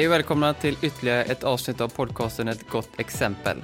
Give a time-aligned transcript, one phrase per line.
[0.00, 3.62] Hej och välkomna till ytterligare ett avsnitt av podcasten Ett gott exempel.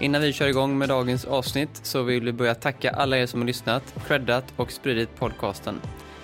[0.00, 3.40] Innan vi kör igång med dagens avsnitt så vill vi börja tacka alla er som
[3.40, 5.80] har lyssnat, creddat och spridit podcasten.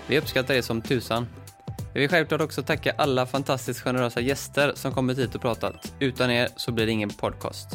[0.06, 1.26] Vi uppskattar er som tusan.
[1.94, 5.94] Vi vill självklart också tacka alla fantastiskt generösa gäster som kommit hit och pratat.
[6.00, 7.68] Utan er så blir det ingen podcast.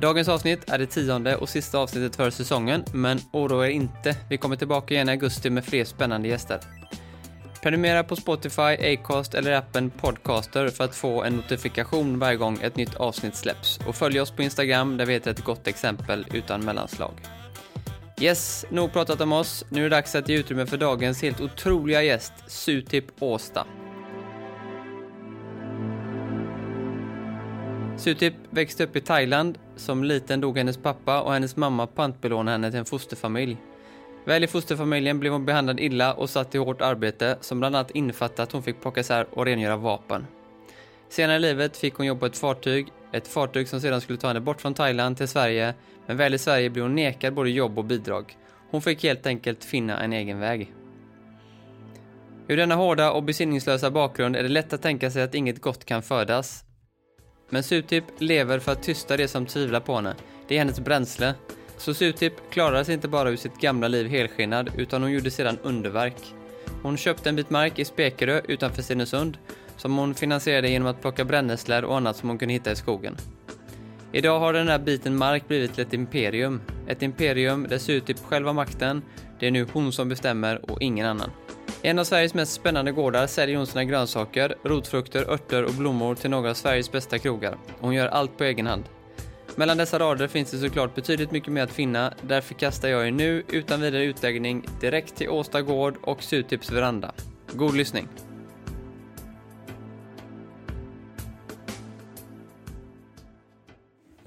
[0.00, 4.16] Dagens avsnitt är det tionde och sista avsnittet för säsongen, men oroa er inte.
[4.28, 6.60] Vi kommer tillbaka igen i augusti med fler spännande gäster.
[7.66, 12.76] Prenumerera på Spotify, Acast eller appen Podcaster för att få en notifikation varje gång ett
[12.76, 13.78] nytt avsnitt släpps.
[13.86, 17.12] Och följ oss på Instagram där vi heter ett gott exempel utan mellanslag.
[18.20, 19.64] Yes, nog pratat om oss.
[19.68, 23.66] Nu är det dags att ge utrymme för dagens helt otroliga gäst, Sutip Åsta.
[27.96, 29.58] Sutip växte upp i Thailand.
[29.76, 33.56] Som liten dog hennes pappa och hennes mamma pantbelånade henne till en fosterfamilj.
[34.26, 37.90] Väl i fosterfamiljen blev hon behandlad illa och satt i hårt arbete som bland annat
[37.90, 40.26] innefattade att hon fick plocka isär och rengöra vapen.
[41.08, 44.28] Senare i livet fick hon jobba på ett fartyg, ett fartyg som sedan skulle ta
[44.28, 45.74] henne bort från Thailand till Sverige,
[46.06, 48.36] men väl i Sverige blev hon nekad både jobb och bidrag.
[48.70, 50.72] Hon fick helt enkelt finna en egen väg.
[52.48, 55.84] Ur denna hårda och besinningslösa bakgrund är det lätt att tänka sig att inget gott
[55.84, 56.64] kan födas.
[57.50, 60.14] Men Sutip lever för att tysta det som tvivlar på henne.
[60.48, 61.34] Det är hennes bränsle.
[61.76, 65.58] Så Sutip klarade sig inte bara ur sitt gamla liv helskinnad, utan hon gjorde sedan
[65.62, 66.34] underverk.
[66.82, 69.38] Hon köpte en bit mark i Spekerö utanför Stenungsund,
[69.76, 73.16] som hon finansierade genom att plocka brännässlor och annat som hon kunde hitta i skogen.
[74.12, 76.60] Idag har den här biten mark blivit till ett imperium.
[76.88, 79.02] Ett imperium där Sutip själv har makten,
[79.40, 81.30] det är nu hon som bestämmer och ingen annan.
[81.82, 86.14] I en av Sveriges mest spännande gårdar säljer hon sina grönsaker, rotfrukter, örter och blommor
[86.14, 87.56] till några av Sveriges bästa krogar.
[87.80, 88.84] Hon gör allt på egen hand.
[89.58, 93.10] Mellan dessa rader finns det såklart betydligt mycket mer att finna, därför kastar jag er
[93.10, 97.14] nu utan vidare utläggning direkt till Åsta Gård och Sutips veranda.
[97.52, 98.08] God lyssning!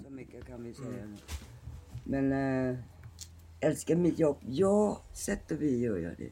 [0.06, 1.18] Så mycket kan vi säga.
[2.04, 2.78] Men äh,
[3.60, 4.38] älskar mitt jobb?
[4.48, 6.32] Ja, sätt och vis gör jag det.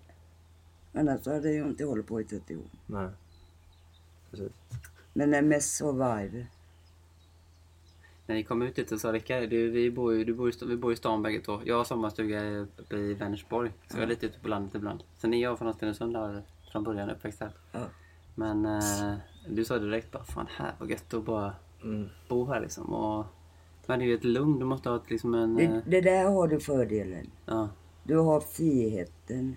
[1.00, 2.66] Annars hade jag inte hållit på i 30 år.
[2.86, 3.10] Nej.
[4.32, 4.52] Precis.
[5.14, 6.48] Men det är mest survive.
[8.28, 10.78] När ni kom ut dit och sa Rickard, du, vi, bor ju, du bor vi
[10.78, 11.60] bor i stan bägge två.
[11.66, 15.04] Jag har sommarstuga uppe i Vänersborg, så jag är lite ute på landet ibland.
[15.18, 17.52] Sen är jag från Stenungsund där, från början uppväxt här.
[17.72, 17.80] Ja.
[18.36, 19.16] Men eh,
[19.50, 22.10] du sa direkt bara, fan här var gött att bara Mm.
[22.30, 22.94] bo här liksom.
[22.94, 23.26] Och,
[23.86, 25.60] men det är ju ett lugn, du måste ha ett, liksom en...
[25.60, 27.32] eh, Det, det där har du fördelen.
[27.46, 27.70] ja,
[28.04, 29.56] Du har friheten.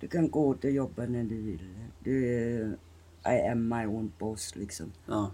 [0.00, 1.68] Du kan gå ut och jobba när du vill.
[2.00, 2.76] Du är
[3.34, 4.92] I am my own boss liksom.
[5.06, 5.30] ja,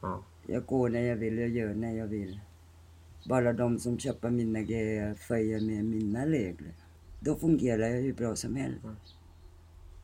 [0.00, 0.22] Ja.
[0.46, 2.40] Jag går när jag vill, jag gör när jag vill.
[3.28, 6.72] Bara de som köper mina grejer följer med mina regler.
[7.20, 8.84] Då fungerar jag hur bra som helst.
[8.84, 8.96] Mm.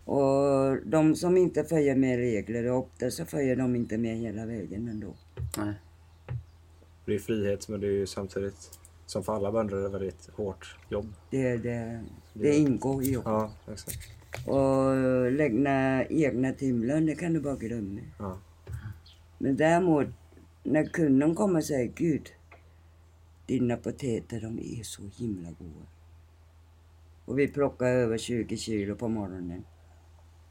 [0.04, 4.88] Och de som inte följer med regler, ofta så följer de inte med hela vägen
[4.88, 5.14] ändå.
[5.58, 5.74] nej.
[7.06, 10.76] Det är frihet men det är ju samtidigt, som för alla bönder, det väldigt hårt
[10.88, 11.12] jobb.
[11.30, 12.04] Det, det,
[12.34, 13.32] det ingår i jobbet.
[13.32, 13.98] Ja, exakt.
[14.46, 18.00] Och lägga egna timlön, det kan du bara glömma.
[18.18, 18.38] Ja.
[19.38, 20.06] Men däremot,
[20.62, 22.28] när kunden kommer och säger Gud,
[23.46, 25.86] dina potäter de är så himla goda.
[27.24, 29.64] Och vi plockar över 20 kilo på morgonen.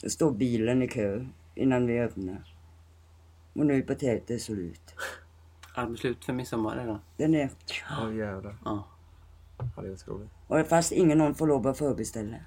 [0.01, 2.55] Då står bilen i kö innan vi öppnar.
[3.53, 4.95] Och nu är potäter slut.
[5.75, 6.99] Är det slut för midsommar redan?
[7.17, 7.49] Den är...
[8.01, 8.57] Åh jävlar.
[8.65, 8.87] Ja.
[9.57, 10.29] Ja, det är otroligt.
[10.47, 12.37] Och fast ingen någon får lov att förbeställa.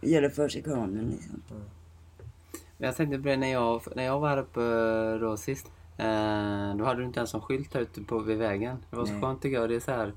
[0.00, 1.42] Det gäller för sig kranen liksom.
[1.48, 4.60] Men Jag tänkte på det när jag, när jag var uppe
[5.18, 5.70] då sist.
[5.96, 8.76] Eh, då hade du inte ens en skylt här ute på, vid vägen.
[8.90, 9.20] Det var så Nej.
[9.22, 9.68] skönt tycker jag.
[9.68, 10.12] Det är så här,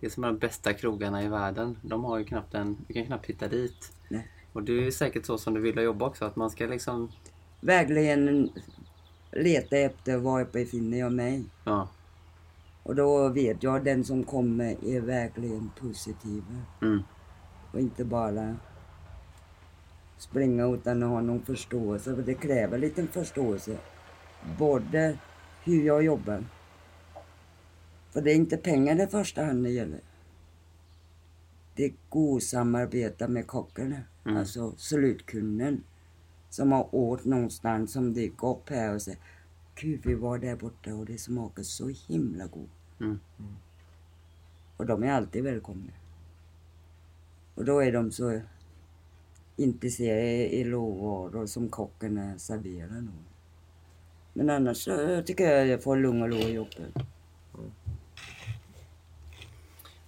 [0.00, 1.78] det är som de bästa krogarna i världen.
[1.82, 3.92] De har ju knappt en, du kan knappt hitta dit.
[4.08, 4.28] Nej.
[4.52, 6.24] Och det är säkert så som du vill jobba också.
[6.24, 7.10] Att man ska liksom,
[7.60, 8.50] Verkligen
[9.32, 11.44] leta efter var befinner jag mig.
[11.64, 11.88] ja.
[12.82, 16.42] Och då vet jag den som kommer är verkligen positiv.
[16.82, 17.02] Mm,
[17.72, 18.56] Och inte bara
[20.18, 22.14] springa utan att ha någon förståelse.
[22.14, 23.76] För det kräver lite förståelse.
[24.58, 25.18] Både
[25.64, 26.44] hur jag jobbar.
[28.10, 30.00] För det är inte pengar i första hand det gäller.
[31.74, 34.00] Det är god samarbete med kockarna.
[34.24, 34.36] Mm.
[34.36, 35.84] Alltså slutkunden.
[36.50, 39.20] Som har åt någonstans som dyker upp här och säger
[39.74, 43.00] Gud vi var där borta och det smakar så himla gott.
[43.00, 43.18] mm,
[44.76, 45.92] Och de är alltid välkomna.
[47.54, 48.40] Och då är de så
[49.56, 53.00] intresserade i råvaror som kockarna serverar.
[53.00, 53.12] Då.
[54.36, 56.94] Men annars så tycker jag jag får lugn och ro i jobbet.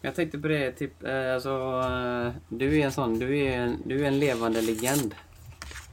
[0.01, 3.83] Jag tänkte på det, typ, eh, alltså, eh, du är en sån, du är en,
[3.85, 5.15] du är en levande legend.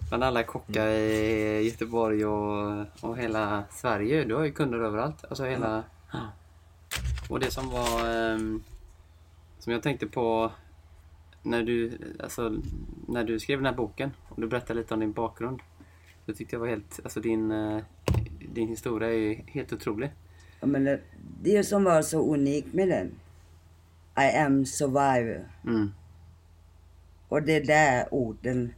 [0.09, 4.23] Bland alla kockar i Göteborg och, och hela Sverige.
[4.23, 5.25] Du har ju kunder överallt.
[5.25, 5.83] Alltså hela...
[7.29, 8.09] Och det som var...
[8.09, 8.63] ehm,
[9.59, 10.51] som jag tänkte på
[11.41, 12.55] när du, alltså,
[13.07, 15.59] när du skrev den här boken och du berättade lite om din bakgrund.
[16.25, 16.99] Det tyckte jag var helt...
[17.03, 17.83] Alltså din, eh,
[18.55, 20.11] din historia är helt otrolig.
[20.59, 20.99] Ja, men det,
[21.41, 23.11] det som var så unikt med den.
[24.17, 25.49] I am survivor.
[25.63, 25.91] Mm.
[27.27, 28.73] Och det är där orden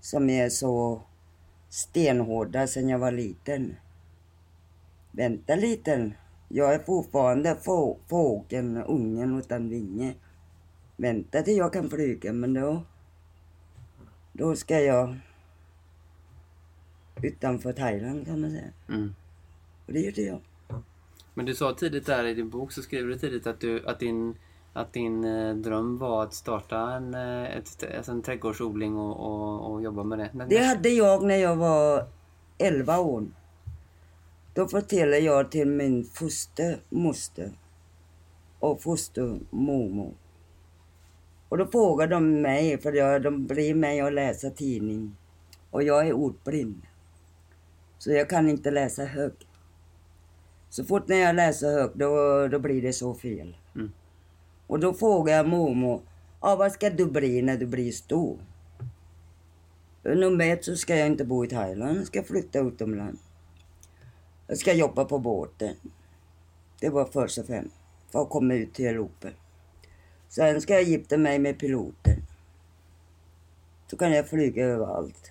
[0.00, 1.02] som är så
[1.68, 3.76] stenhårda sedan jag var liten.
[5.12, 6.14] Vänta liten.
[6.48, 10.14] Jag är fortfarande få, fågeln, ungen utan vinge.
[10.96, 12.82] Vänta till jag kan flyga, men då...
[14.32, 15.16] Då ska jag
[17.22, 18.72] utanför Thailand kan man säga.
[18.88, 19.14] Mm.
[19.90, 20.40] Och det gjorde jag.
[21.34, 23.98] Men du sa tidigt där i din bok så skrev du tidigt att, du, att
[23.98, 24.34] din,
[24.72, 29.72] att din eh, dröm var att starta en, eh, ett, alltså en trädgårdsodling och, och,
[29.72, 30.30] och jobba med det.
[30.32, 32.06] Men, Det hade jag när jag var
[32.58, 33.26] 11 år.
[34.54, 37.52] Då förtällde jag till min fostermoster
[38.58, 40.14] och fostermormor.
[41.48, 45.16] Och då frågade de mig, för jag, de blir mig att läsa tidning.
[45.70, 46.82] Och jag är ordblind.
[47.98, 49.46] Så jag kan inte läsa högt.
[50.70, 53.56] Så fort när jag läser högt, då, då blir det så fel.
[53.74, 53.92] Mm.
[54.66, 56.02] Och då frågar jag mormor,
[56.40, 58.38] ah, vad ska du bli när du blir stor?
[60.02, 63.20] Nummer ett så ska jag inte bo i Thailand, jag ska flytta utomlands.
[64.46, 65.74] Jag ska jobba på båten.
[66.80, 67.76] Det var först och främst,
[68.12, 69.28] för att komma ut till Europa.
[70.28, 72.22] Sen ska jag gifta mig med piloten.
[73.86, 75.30] Så kan jag flyga överallt.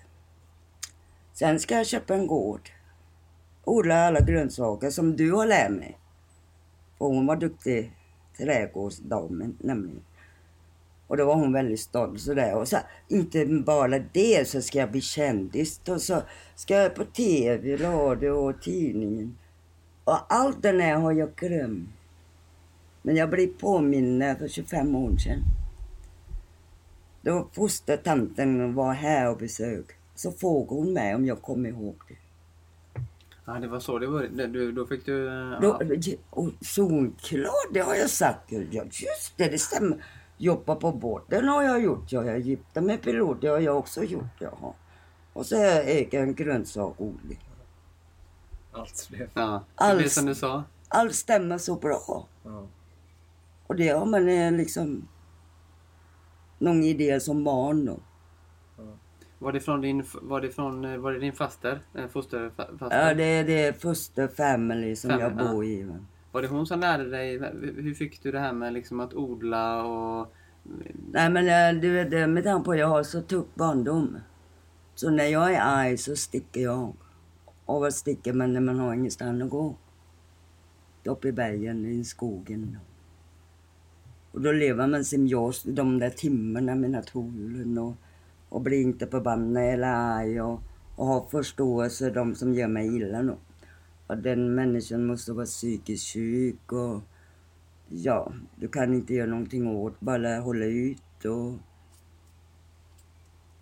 [1.32, 2.70] Sen ska jag köpa en gård.
[3.64, 5.98] Odla alla grönsaker som du har lärt mig.
[6.98, 7.92] För hon var duktig
[8.38, 10.02] trädgårdsdamen nämligen.
[11.06, 12.54] Och då var hon väldigt stolt sådär.
[12.54, 12.76] Och så
[13.08, 15.80] inte bara det så ska jag bli kändis.
[15.88, 16.22] Och så
[16.54, 19.38] ska jag på tv, radio och tidningen.
[20.04, 21.88] Och allt det där har jag glömt.
[23.02, 25.42] Men jag blev påminna för 25 år sedan.
[27.22, 29.86] Då fostertanten var här och besök.
[30.14, 32.19] Så frågade hon mig om jag kom ihåg det.
[33.54, 34.22] Ja, det var så det var.
[34.22, 35.24] Det- Du, då fick du...
[35.60, 36.12] Då, Ja.
[36.30, 38.52] och solklart, det har jag sagt.
[38.52, 40.04] Ja, just det, det stämmer.
[40.36, 42.12] Jobba på båten har jag gjort.
[42.12, 44.24] Jag är gifta med pilot, det har jag också gjort.
[44.38, 44.72] Jaha.
[45.32, 47.40] Och så har jag egen grönsakodling.
[48.72, 49.28] Allt blev...
[49.34, 50.14] Ja, det blir Alls.
[50.14, 50.64] som du sa.
[50.88, 52.26] Allt stämmer så bra.
[52.44, 52.66] Ja.
[53.66, 55.08] Och det har man eh, liksom
[56.58, 57.98] någon idé som barn då.
[59.42, 61.80] Var det från din, var det från, eh, var det din faster?
[61.94, 62.88] En fosterfaster?
[62.90, 65.52] Ja, det är det första family som jag Family, ja.
[65.52, 65.82] bor i.
[65.82, 65.94] va.
[66.32, 67.38] Var det hon som lärde dig?
[67.76, 70.32] Hur fick du det här med liksom att odla och...
[71.12, 74.18] Nej men eh, du vet, eh, med tanke på att jag har så tuff barndom.
[74.94, 76.92] Så när jag är arg så sticker jag.
[77.64, 79.76] Och vad sticker man när man har ingenstans att gå?
[81.04, 82.78] Upp i bergen, i skogen.
[84.32, 87.94] Och då lever man som jag, de där timmarna med naturen och,
[88.50, 90.60] och blir inte förbannad eller arg och,
[90.96, 93.22] och har förståelse de som gör mig illa.
[93.22, 93.36] nu.
[94.06, 97.00] Och den människan måste vara psykiskt sjuk och
[97.88, 101.52] ja, du kan inte göra någonting åt, bara hålla ut och...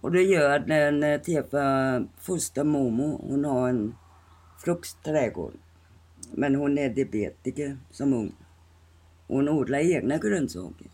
[0.01, 3.95] Och det gör att när, när jag träffar fostermormor, hon har en
[4.59, 5.53] fruktträdgård.
[6.33, 8.33] Men hon är diabetiker som ung.
[9.27, 10.87] Hon odlar egna grönsaker.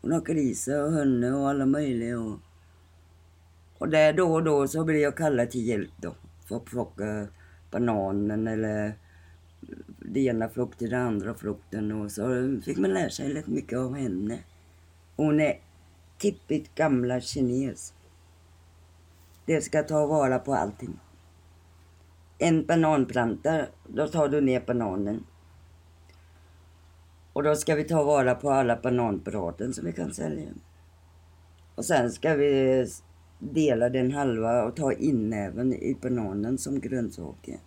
[0.00, 2.20] Hon har grisar och hönor och alla möjliga.
[2.20, 2.38] Och,
[3.78, 6.14] och där då och då så blir jag kallad till hjälp då.
[6.44, 7.26] För att plocka
[7.70, 8.94] bananen eller
[9.98, 11.92] det ena frukten till den andra frukten.
[11.92, 14.38] Och så fick man lära sig rätt mycket av henne.
[15.16, 15.60] Hon är
[16.18, 17.94] tippigt gamla kines.
[19.46, 21.00] Det ska ta vara på allting.
[22.38, 25.24] En bananplanta, då tar du ner bananen.
[27.32, 30.48] Och då ska vi ta vara på alla bananbraden som vi kan sälja.
[31.74, 32.86] Och sen ska vi
[33.38, 37.58] dela den halva och ta inäven i bananen som grönsaker.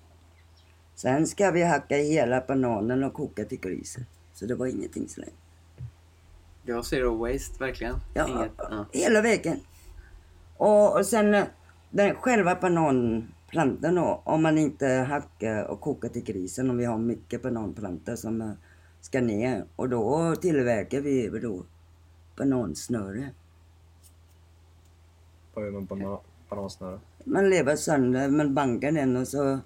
[0.96, 4.06] Sen ska vi hacka hela bananen och koka till grisen.
[4.34, 5.34] Så det var ingenting slängt.
[6.66, 7.96] Det var zero waste, verkligen.
[8.14, 8.86] Ja, Inget, ja.
[8.92, 9.60] hela vägen.
[10.58, 11.46] Och, och sen eh,
[11.90, 16.98] den, själva bananplantan då, om man inte hackar och kokar till grisen, om vi har
[16.98, 18.52] mycket bananplantor som eh,
[19.02, 19.66] ska ner.
[19.76, 21.66] Och då tillverkar vi då
[22.38, 23.30] banansnöre.
[25.54, 27.00] På bana- banansnöre?
[27.26, 29.60] Man lever sönder, man bankar den och så,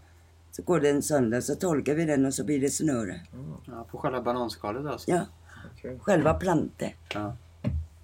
[0.52, 3.22] så går den sönder, så torkar vi den och så blir det snöre.
[3.68, 5.12] Ja, på själva bananskalet alltså?
[5.12, 5.22] Ja,
[5.74, 6.00] Okej.
[6.00, 6.90] själva plantor.
[7.14, 7.36] Ja.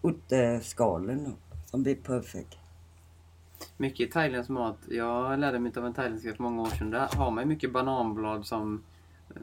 [0.03, 1.31] Utteskalen då,
[1.65, 2.57] som blir perfekt.
[3.77, 4.77] Mycket thailändsk mat.
[4.89, 6.89] Jag lärde mig av en thailändska för många år sedan.
[6.89, 8.83] Där har man mycket bananblad som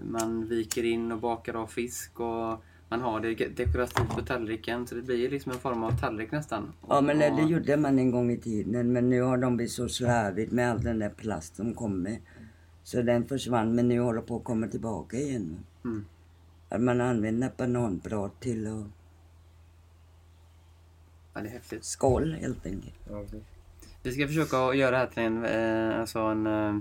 [0.02, 4.86] man viker in och bakar av fisk och man har det dekorativt på tallriken.
[4.86, 6.72] Så det blir liksom en form av tallrik nästan.
[6.88, 8.92] Ja, men det, gjorde man en gång i tiden.
[8.92, 12.18] Men nu har de blivit så slarvigt med all den där plast som kommer.
[12.82, 15.64] Så den försvann, men nu håller på att komma tillbaka igen.
[15.84, 16.04] Mm.
[16.68, 18.84] Att man använder bananblad till att
[21.34, 21.84] Ja, det är häftigt.
[21.84, 22.94] skål helt enkelt.
[23.10, 23.24] Ja.
[24.02, 26.76] Vi ska försöka göra det här till en, eh, alltså en eh,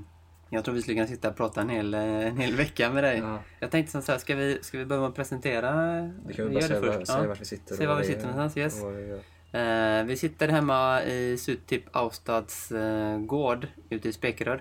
[0.49, 3.03] jag tror vi skulle kunna sitta och prata en hel, eh, en hel vecka med
[3.03, 3.17] dig.
[3.17, 3.39] Ja.
[3.59, 6.01] Jag tänkte som så här, ska vi, ska vi börja med att presentera?
[6.25, 7.05] Vi kan gör bara säga, var, Ja.
[7.05, 7.75] säga vart vi sitter.
[7.75, 8.83] Se och var vi det sitter någonstans, yes.
[8.83, 9.19] vi.
[9.51, 14.59] Eh, vi sitter hemma i Sudtip Austads eh, gård ute i Spekeröd.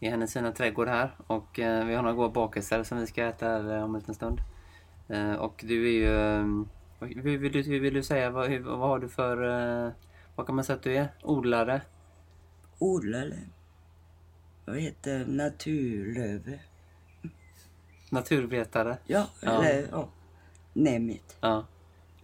[0.00, 1.16] I hennes fina trädgård här.
[1.26, 4.14] Och eh, vi har några goda bakelser som vi ska äta här om en liten
[4.14, 4.38] stund.
[5.38, 6.16] Och du är ju...
[6.16, 6.46] Eh,
[7.22, 8.30] hur, vill du, hur vill du säga?
[8.30, 9.92] Vad, hur, vad har du för...
[10.36, 11.08] Vad kan man säga att du är?
[11.22, 11.80] Odlare?
[12.78, 13.38] Odlare.
[14.64, 16.58] Vad heter naturlöve?
[18.10, 18.98] Naturvetare?
[19.06, 19.64] Ja, Ja.
[19.64, 20.08] eller ja.
[20.72, 21.36] Name it.
[21.40, 21.64] Ja.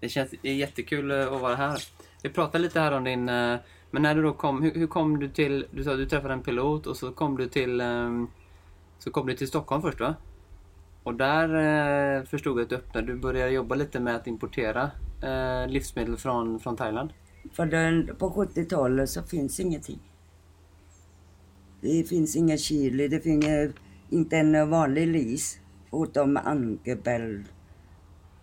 [0.00, 1.78] Det känns det är jättekul eh, att vara här.
[2.22, 3.28] Vi pratade lite här om din...
[3.28, 3.56] eh,
[3.90, 5.66] Men när du då kom, hur, hur kom du till...
[5.70, 7.80] Du sa att du träffade en pilot och så kom du till...
[7.80, 8.28] ehm,
[8.98, 10.14] Så kom du till Stockholm först va?
[11.02, 11.48] Och där
[12.18, 14.90] eh, förstod jag att du öppnade, du började jobba lite med att importera
[15.22, 17.12] eh, livsmedel från, från Thailand.
[17.52, 19.98] För den, på 70-talet så finns ingenting.
[21.80, 23.74] Det finns inga chili, det finns
[24.10, 25.58] inte en vanlig ris.
[25.92, 27.44] Utom ankebell.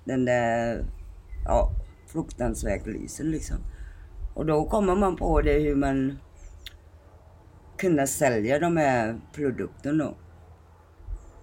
[0.06, 0.86] Den där,
[1.46, 1.72] ja,
[2.08, 3.58] fruktansvärt lisen liksom.
[4.34, 6.18] Och då kommer man på det hur man
[7.78, 10.14] kunde sälja de här produkterna.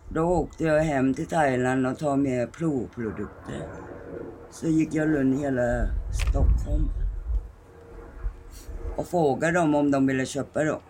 [0.09, 0.23] Då.
[0.23, 3.69] Åkte jag hem till Thailand och tog med provprodukter.
[4.51, 6.91] Så gick jag runt hela Stockholm
[8.97, 10.81] och frågade dem om de ville köpa dem.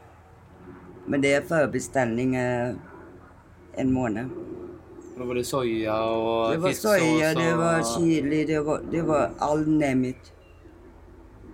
[1.07, 2.75] Men det är förbeställning eh,
[3.75, 4.29] en månad.
[5.19, 9.03] Då var det soja och Det var soja, det och- var chili, det var, det
[9.03, 10.33] var all nämligt.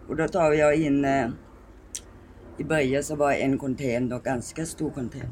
[0.09, 1.29] Och då tar jag in, eh,
[2.59, 5.31] i början så var en container, ganska stor container.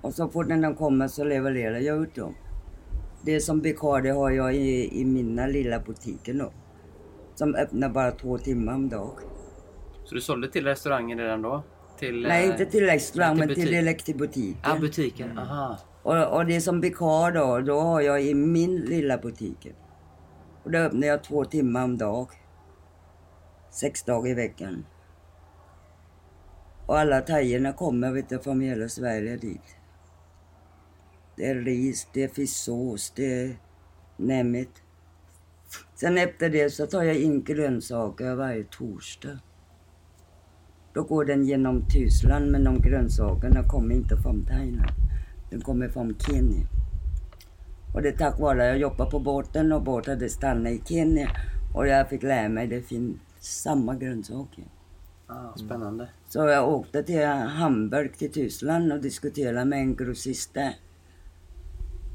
[0.00, 2.34] Och så fort den kommer så levererar jag ut dem.
[3.24, 6.52] Det som blir kvar det har jag i, i mina lilla butiken då.
[7.34, 9.10] Som öppnar bara två timmar om dagen.
[10.04, 11.62] Så du sålde till restaurangen redan då?
[11.98, 13.72] Till, Nej, eh, inte till restaurang, till men till butik.
[13.72, 14.56] direkt till butiken.
[14.64, 15.38] Ja, butiken.
[15.38, 15.78] Aha.
[16.02, 19.68] Och, och det som blir kvar då, då har jag i min lilla butik.
[20.64, 22.28] Och då öppnar jag två timmar om dag.
[23.70, 24.86] Sex dagar i veckan.
[26.86, 29.76] Och alla thaierna kommer vet du, från hela Sverige dit.
[31.36, 33.56] Det är ris, det är fisksås, det är
[34.16, 34.82] nämligt.
[35.94, 39.38] Sen efter det så tar jag in grönsaker varje torsdag.
[40.94, 44.92] Då går den genom Tyskland men de grönsakerna kommer inte från Thailand.
[45.50, 46.66] Den kommer från Kenya.
[47.94, 50.82] Och det är tack vare att jag jobbar på båten och båten hade stannat i
[50.86, 51.30] Kenya.
[51.74, 54.64] Och jag fick lära mig att det finns samma grönsaker.
[55.26, 56.08] Ah, spännande.
[56.28, 60.74] Så jag åkte till Hamburg till Tyskland och diskuterade med en grossist där.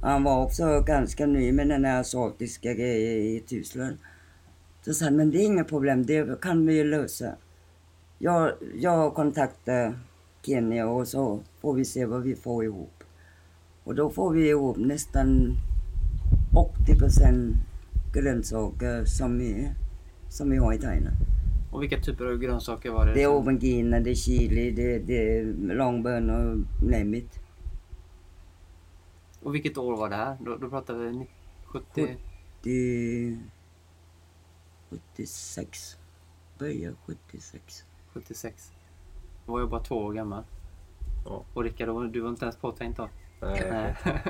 [0.02, 3.98] Han var också ganska ny med den här asiatiska grejen i Tyskland.
[4.86, 7.36] Så sa han, men det är inga problem, det kan vi ju lösa.
[8.22, 10.00] Jag, jag kontaktar
[10.42, 13.04] Kenya och så får vi se vad vi får ihop.
[13.84, 15.56] Och då får vi ihop nästan
[16.84, 17.56] 80 procent
[18.14, 19.74] grönsaker som, är,
[20.30, 21.16] som vi har i Thailand.
[21.72, 23.14] Och vilka typer av grönsaker var det?
[23.14, 25.46] Det är aubergine, det är chili, det, det är
[25.76, 27.40] långbönor, name it.
[29.44, 30.38] Och vilket år var det här?
[30.46, 31.28] Då, då pratar vi ni-
[31.66, 32.18] 70...
[32.64, 33.38] Det...
[34.90, 35.98] 76.
[36.60, 37.84] Börjar 76.
[38.14, 38.72] 76.
[39.46, 40.44] Då var jag bara två år gammal.
[41.26, 41.44] Ja.
[41.54, 43.10] Och Rickard, du var inte ens påtänkt då?
[43.42, 43.96] Nej, Nej.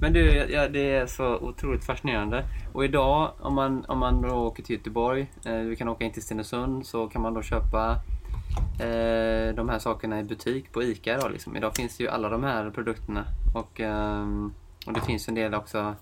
[0.00, 2.44] Men du, ja, det är så otroligt fascinerande.
[2.72, 6.12] Och idag om man, om man då åker till Göteborg, eh, vi kan åka in
[6.12, 7.90] till Stenungsund, så kan man då köpa
[8.80, 11.18] eh, de här sakerna i butik på ICA.
[11.18, 11.56] Då, liksom.
[11.56, 13.24] Idag finns ju alla de här produkterna.
[13.54, 14.52] Och, ehm,
[14.86, 15.94] och det finns en del också.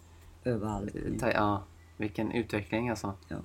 [0.45, 0.97] Överallt.
[0.97, 1.63] eh, ta- Ja,
[1.97, 3.13] vilken utveckling alltså.
[3.29, 3.37] Ja.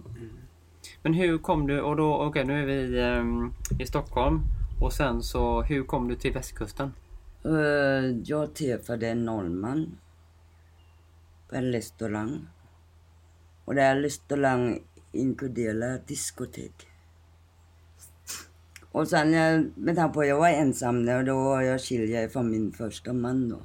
[1.04, 4.42] Men hur kom du, och då, okej nu är vi um, i Stockholm.
[4.82, 6.94] Och sen så, hur kom du till västkusten?
[7.46, 9.98] Uh, Jag träffade en norrman
[11.50, 12.48] på en restaurang.
[13.66, 14.80] Och den här restaurangen
[15.12, 16.88] inkluderar diskotek.
[18.92, 19.66] Och sen, jag...
[19.76, 23.14] med tanke på att jag var ensam där, och då jag skiljer från min första
[23.14, 23.58] man då.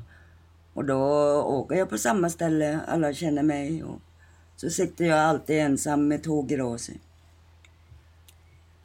[0.73, 1.03] Och då
[1.43, 3.85] åker jag på samma ställe, alla känner mig.
[3.85, 4.01] Och
[4.57, 6.91] så sitter jag alltid ensam med två glas.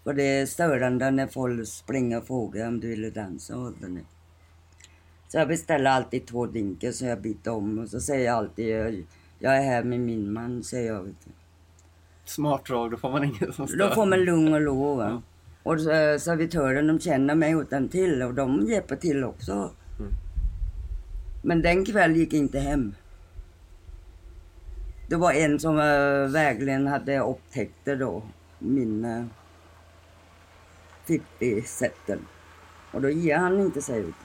[0.10, 3.74] För det är störande när folk springer och frågar om du vill dansa och.
[5.28, 8.68] Så jag beställer alltid två drinkar så jag byter om och så säger jag alltid
[8.68, 9.06] jag,
[9.40, 11.16] jag är här med min man, säger jag.
[12.26, 13.96] Smart drag, då får man ingen som Då stör.
[13.96, 14.96] får man lugn och ro.
[14.96, 15.22] Va?
[15.64, 15.90] Och så,
[16.20, 19.52] servitören de känner mig utan till och de hjälper till också.
[19.52, 20.12] Mm.
[21.44, 22.96] Men den kväll gick inte hem.
[25.10, 28.24] Det var en som uh, verkligen hade upptäckt det då,
[28.60, 29.30] min
[31.10, 32.20] uh, sätten
[32.92, 34.16] Och då ger han inte sig ut.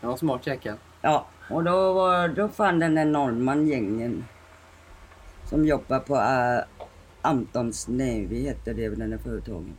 [0.00, 0.76] Ja, smart jäkel.
[1.02, 4.24] Ja, och då, var, då fann den där norrman-gängen
[5.44, 6.64] som jobbar på uh,
[7.22, 9.76] Antons Navy, hette det den där företagen.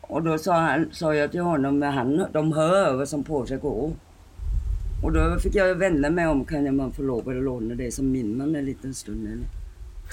[0.00, 3.46] Och då sa, han, sa jag till honom, men han, de hör vad som på
[3.46, 3.92] sig går.
[5.02, 8.10] Och då fick jag vända mig om, kan man få lov att låna det som
[8.10, 9.46] min man en liten stund eller?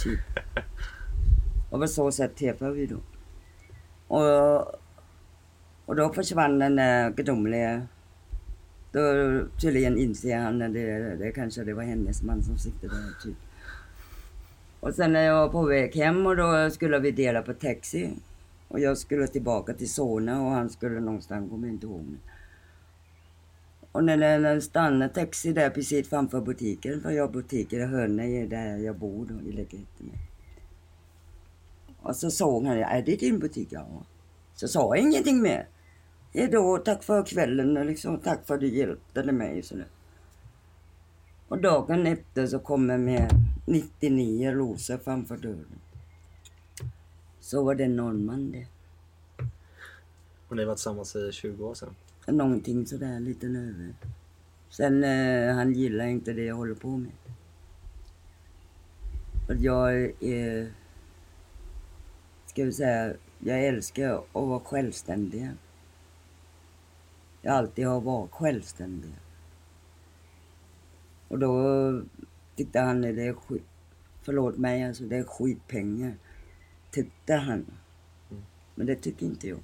[0.03, 0.19] Typ.
[1.69, 2.97] Och på så sätt träffade vi då.
[4.07, 4.84] Och,
[5.85, 7.87] och då försvann den där gudomliga
[8.95, 9.01] då
[9.61, 13.35] tydligen inser han att det, det kanske det var hennes man som sitter där typ.
[14.79, 18.13] Och sen när jag var på väg hem och då skulle vi dela på taxi.
[18.67, 22.01] Och jag skulle tillbaka till Solna och han skulle någonstans, kommer inte ihåg.
[22.09, 22.17] nu.
[23.91, 28.45] Och när den stannade taxi där precis framför butiken, för jag har butiker i Hönne,
[28.45, 30.11] där jag bor då, i lägenheten.
[32.01, 33.67] Och så såg han, är det din butik?
[33.71, 33.87] Ja.
[34.55, 35.67] Så sa jag ingenting mer.
[36.37, 39.63] Hej då, tack för kvällen och liksom, tack för att du hjälpte mig.
[39.63, 39.75] Så.
[41.47, 43.29] Och dagen efter så kommer med
[43.65, 45.79] 99 rosor framför dörren.
[47.39, 48.67] Så var det norrman det.
[50.47, 51.95] Och ni varit tillsammans i 20 år sedan.
[52.27, 53.95] Någonting sådär lite över.
[54.69, 57.11] Sen eh, han gillar inte det jag håller på med.
[59.47, 60.71] För jag är,
[62.45, 65.49] ska vi säga, jag älskar att vara självständig.
[67.45, 69.11] Jag alltid har varit självständig.
[71.27, 72.01] Och då
[72.55, 73.63] tyckte han att det är skit,
[74.21, 76.13] förlåt mig alltså, det är skitpengar.
[76.91, 77.65] Tyckte han.
[78.75, 79.59] Men det tycker inte jag.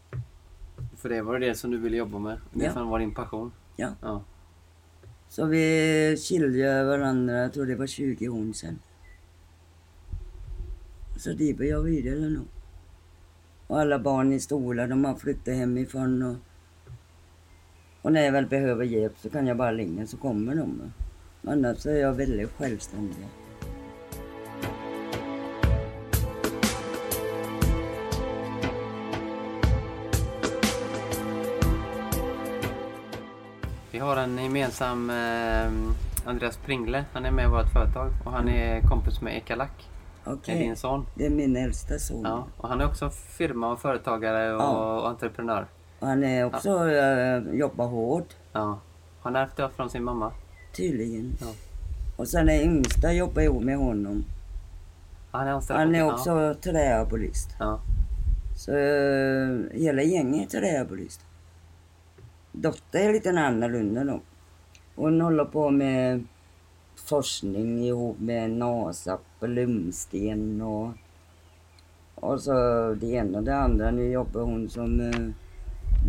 [0.98, 2.38] För det var det som du ville jobba med.
[2.54, 2.84] Det Ja.
[2.84, 3.52] var din passion.
[3.76, 3.89] Ja.
[4.02, 4.24] Ja.
[5.30, 8.80] Så vi skilde varandra, jag tror det var 20 år sedan.
[11.17, 12.41] Så det var jag vidare nu.
[13.67, 16.36] Och alla barn i stora, de har flyttat hemifrån och,
[18.01, 20.81] och när jag väl behöver hjälp så kan jag bara ringa så kommer de.
[21.47, 23.27] Annars är jag väldigt självständig.
[33.91, 35.71] Vi har en gemensam eh,
[36.29, 37.05] Andreas Pringle.
[37.13, 39.87] Han är med i vårt företag och han är kompis med Eka Lack.
[40.25, 41.05] Det Okej, är din son.
[41.15, 42.21] det är min äldsta son.
[42.23, 44.99] Ja, och han är också firma och företagare och, Ja.
[45.01, 45.65] och entreprenör.
[46.01, 48.79] Han är också, eh, jobbar hårt, Ja.
[49.21, 50.31] Han har ärvt det från sin mamma.
[50.75, 51.33] tydligen.
[51.41, 51.47] Ja.
[52.17, 54.23] Och sen är yngsta jobbar ihop med honom.
[55.31, 57.49] Han är anställd Han är också träarborist.
[57.59, 57.79] Ja.
[58.57, 61.21] Så eh, hela gänget är träarborist.
[62.51, 64.19] Dotter är lite annorlunda då.
[64.95, 66.23] Hon håller på med
[66.95, 70.89] forskning ihop med NASA på Lumsten och,
[72.15, 72.53] och så
[72.93, 73.91] det ena och det andra.
[73.91, 74.99] Nu jobbar hon som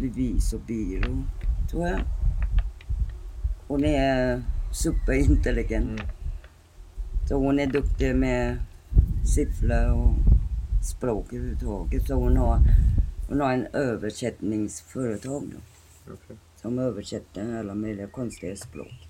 [0.01, 1.23] revisorbyrå,
[1.71, 2.01] tror jag.
[3.69, 6.01] Hon är superintelligent.
[6.01, 6.07] Mm.
[7.29, 8.57] Så hon är duktig med
[9.35, 10.15] siffror och
[10.85, 12.07] språk överhuvudtaget.
[12.07, 12.59] Så hon har,
[13.29, 15.43] hon har en översättningsföretag
[16.07, 16.37] då, Okej.
[16.57, 19.09] som översätter alla möjliga konstiga språk.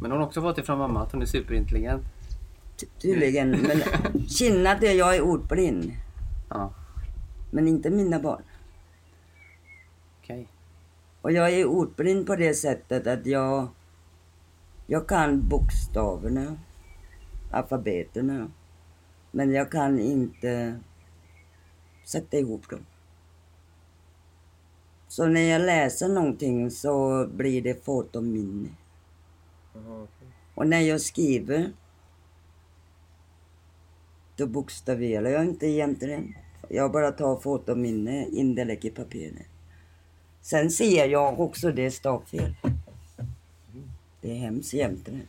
[0.00, 2.02] Men hon har också fått det från mamma att hon är superintelligent.
[2.76, 3.50] Ty- Tydligen.
[3.50, 3.82] Men
[4.28, 5.92] är att jag är ordblind.
[6.50, 6.72] Ja.
[7.50, 8.42] Men inte mina barn.
[11.26, 13.68] Och jag är ordblind på det sättet att jag,
[14.86, 16.58] jag kan bokstäverna,
[17.50, 18.50] alfabeterna.
[19.30, 20.80] Men jag kan inte
[22.04, 22.86] sätta ihop dem.
[25.08, 28.68] Så när jag läser någonting så blir det fotominne.
[30.54, 31.72] Och när jag skriver
[34.36, 36.34] då bokstaverar jag inte egentligen.
[36.68, 39.55] Jag bara tar fotominne, in det lägger i papperet.
[40.46, 42.54] Sen ser jag också det stavfel.
[44.20, 45.28] Det är hemskt egentligen.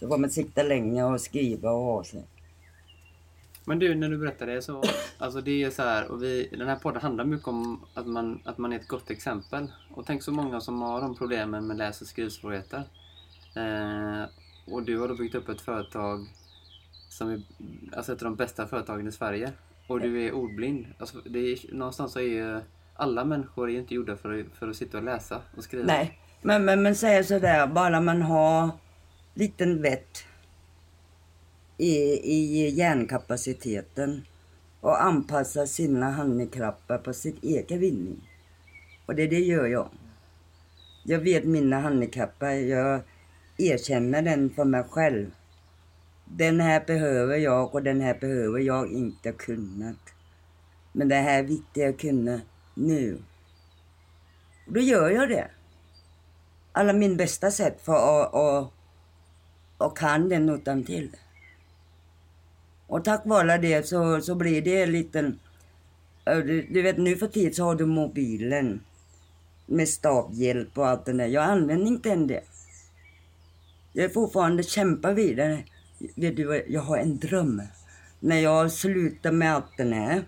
[0.00, 2.24] Så får man sitta länge och skriva och ha sig.
[3.64, 4.82] Men du, när du berättar det så,
[5.18, 8.40] alltså det är så här, och vi, den här podden handlar mycket om att man,
[8.44, 9.72] att man är ett gott exempel.
[9.94, 12.82] Och tänk så många som har de problemen med läs och skrivsvårigheter.
[13.56, 14.24] Eh,
[14.66, 16.26] och du har då byggt upp ett företag
[17.08, 17.42] som är
[17.92, 19.52] alltså ett av de bästa företagen i Sverige.
[19.86, 20.86] och du är ordblind.
[20.98, 22.60] Alltså, det är, någonstans så är ju
[23.00, 25.86] alla människor är ju inte gjorda för, att- för att sitta och läsa och skriva.
[25.86, 28.70] Nej, men, men, men säger sådär, bara man har
[29.34, 30.24] liten vett
[31.76, 31.92] i,
[32.34, 34.22] i hjärnkapaciteten
[34.80, 38.28] och anpassar sina handikapp på sitt egen vinning.
[39.06, 39.88] Och det, det gör jag.
[41.04, 43.00] Jag vet mina handikapp, jag
[43.58, 45.30] erkänner den för mig själv.
[46.24, 50.14] Den här behöver jag och den här behöver jag inte kunnat.
[50.92, 52.40] Men det här är viktigt att kunna
[52.78, 53.22] nu.
[54.66, 55.50] Och då gör jag det.
[56.72, 58.72] Alla min bästa sätt för att och,
[59.86, 61.10] och kan den utan till.
[62.86, 65.38] Och tack vare det så, så blir det en liten...
[66.24, 68.80] Du, du vet nu för tiden så har du mobilen
[69.66, 71.26] med stavhjälp och allt det där.
[71.26, 72.44] Jag använder inte än det.
[73.92, 75.64] Jag är fortfarande kämpar vidare.
[76.14, 77.62] Vet du jag har en dröm.
[78.20, 80.22] När jag slutar med allt det här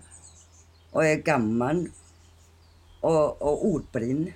[0.91, 1.89] och är gammal
[3.01, 4.33] och, och ordblind.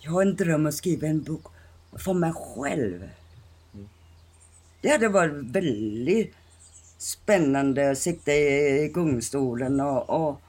[0.00, 1.46] Jag har en dröm att skriva en bok
[1.92, 3.08] för mig själv.
[4.80, 6.34] Det hade varit väldigt
[6.98, 10.40] spännande att sitta i gungstolen och, och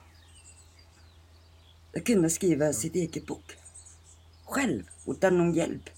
[2.05, 3.57] kunna skriva sitt eget bok.
[4.45, 5.89] Själv, utan någon hjälp.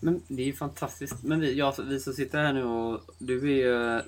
[0.00, 1.22] Men det är ju fantastiskt.
[1.22, 4.02] Men vi, ja, vi som sitter här nu och du är ju...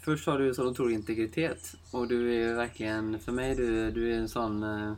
[0.00, 1.74] Först har du en sån otrolig integritet.
[1.90, 4.62] Och du är ju verkligen, för mig, du, du är en sån...
[4.62, 4.92] eh,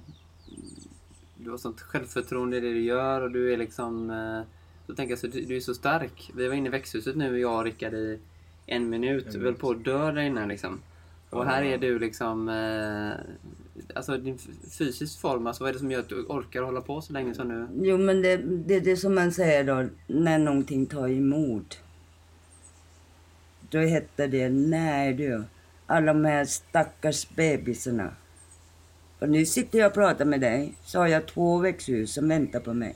[1.37, 4.11] Du har sånt självförtroende i det du gör och du är liksom...
[4.11, 4.41] eh,
[4.87, 6.31] Så tänker jag så, du, du är så stark.
[6.37, 8.19] Vi var inne i växthuset nu, jag och Rickard i
[8.67, 9.35] en minut.
[9.35, 10.81] Vi höll på att dö där inne liksom.
[11.31, 12.49] Och här är du liksom...
[12.49, 13.35] eh,
[13.95, 14.39] Alltså din
[14.79, 17.35] fysisk form, alltså vad är det som gör att du orkar hålla på så länge
[17.35, 17.67] som nu?
[17.83, 21.79] Jo, men det, det är det som man säger då, när någonting tar emot.
[23.71, 25.45] Då heter det, nej du,
[25.87, 28.11] alla de här stackars bebisarna.
[29.19, 32.61] Och nu sitter jag och pratar med dig, så har jag två växthus som väntar
[32.61, 32.95] på mig.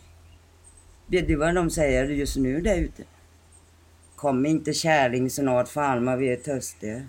[1.06, 3.02] Vet du vad de säger just nu där ute?
[4.16, 7.02] Kom inte kärring snart, fan vad vi är törstiga.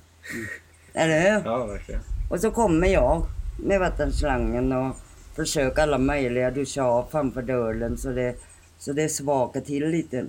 [0.94, 1.46] Eller hur?
[1.46, 2.02] Ja, verkligen.
[2.30, 3.26] Och så kommer jag
[3.60, 4.96] med vattenslangen och
[5.36, 8.36] försöker alla möjliga duscha av framför dörren så det,
[8.78, 10.26] så det svakar till lite.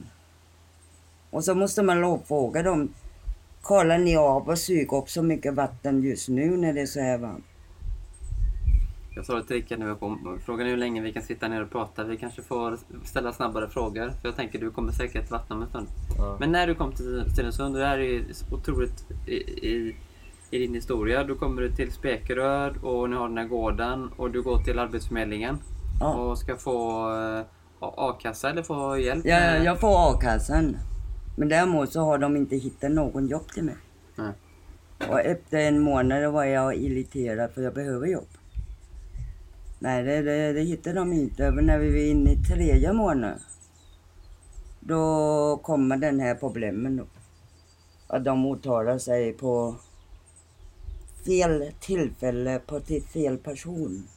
[1.30, 2.94] Och så måste man lovfråga dem.
[3.66, 7.00] Kollar ni av och suger upp så mycket vatten just nu när det är så
[7.00, 7.44] här varmt?
[9.14, 11.62] Jag sa det till Rickard nu, på, frågan är hur länge vi kan sitta ner
[11.62, 12.04] och prata.
[12.04, 14.08] Vi kanske får ställa snabbare frågor.
[14.20, 15.86] För jag tänker du kommer säkert vattna om en stund.
[16.18, 16.36] Ja.
[16.40, 19.34] Men när du kom till Stenungsund, det här är ju otroligt i,
[19.68, 19.96] i,
[20.50, 21.24] i din historia.
[21.24, 24.78] Då kommer du till Spekeröd och ni har den här gården och du går till
[24.78, 25.58] Arbetsförmedlingen.
[26.00, 26.14] Ja.
[26.14, 27.44] Och ska få eh,
[27.80, 29.24] a-kassa eller få hjälp?
[29.24, 30.76] Med- jag får a-kassan.
[31.36, 33.76] Men däremot så har de inte hittat någon jobb till mig.
[34.16, 34.32] Nej.
[35.08, 38.28] Och efter en månad var jag irriterad för jag behöver jobb.
[39.78, 41.50] Nej, det, det, det hittade de inte.
[41.50, 43.38] Men när vi var inne i tredje månaden.
[44.80, 47.06] Då kommer den här problemen då.
[48.06, 49.76] Att de uttalar sig på
[51.26, 54.08] fel tillfälle på till fel person.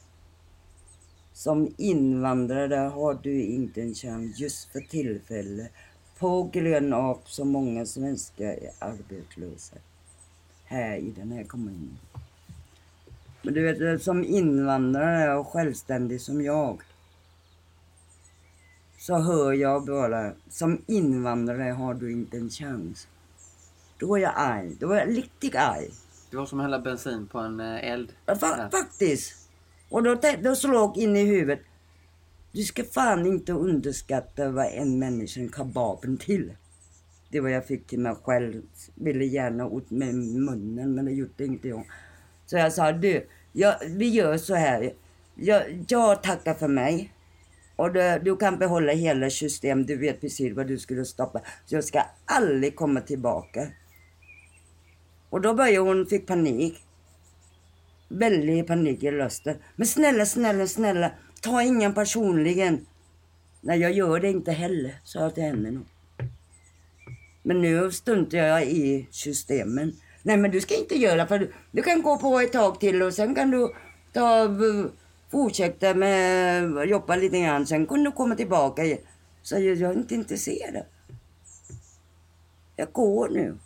[1.32, 5.70] Som invandrare har du inte en chans just för tillfället
[6.20, 9.76] på grund av så många svenskar är arbetslösa
[10.64, 11.98] här i den här kommunen.
[13.42, 16.82] Men du vet, som invandrare och självständig som jag
[18.98, 23.08] så hör jag bara, som invandrare har du inte en chans.
[23.98, 24.76] Då är jag arg.
[24.80, 25.90] Då är jag riktigt arg.
[26.30, 28.12] Det var som att hälla bensin på en eh, eld.
[28.26, 29.48] Ja, fa- faktiskt.
[29.88, 31.60] Och då, då slog in i huvudet.
[32.52, 36.52] Du ska fan inte underskatta vad en människa kan vapen till.
[37.28, 38.62] Det var jag fick till mig själv.
[38.94, 41.84] Ville gärna ut med munnen men det gjorde inte jag.
[42.46, 44.92] Så jag sa du, jag, vi gör så här.
[45.34, 47.12] Jag, jag tackar för mig.
[47.76, 49.86] Och du, du kan behålla hela systemet.
[49.86, 51.40] Du vet precis vad du skulle stoppa.
[51.66, 53.68] Så jag ska aldrig komma tillbaka.
[55.30, 56.82] Och då började hon, fick panik
[58.10, 59.56] väldig panik i rösten.
[59.76, 61.10] Men snälla, snälla, snälla,
[61.40, 62.86] ta ingen personligen.
[63.60, 65.70] Nej, jag gör det inte heller, sa jag till henne.
[65.70, 65.86] nog.
[67.42, 69.92] Men nu stuntar jag i systemen.
[70.22, 73.02] Nej, men du ska inte göra för du, du kan gå på ett tag till
[73.02, 73.74] och sen kan du
[74.12, 74.48] ta,
[75.30, 77.66] fortsätta med jobba lite grann.
[77.66, 78.98] Sen kan du komma tillbaka igen.
[79.42, 80.84] Så jag, jag är inte intresserad.
[82.76, 83.58] Jag går nu.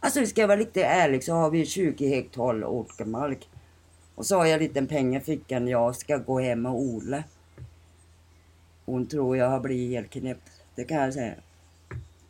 [0.00, 3.48] Alltså ska jag vara riktigt ärlig så har vi 20 hektar åkermark.
[4.18, 5.68] Och så har jag lite pengar i fickan.
[5.68, 7.24] Jag ska gå hem och odla.
[8.84, 10.38] Hon tror jag har blivit helt knäpp.
[10.74, 11.34] Det kan jag säga.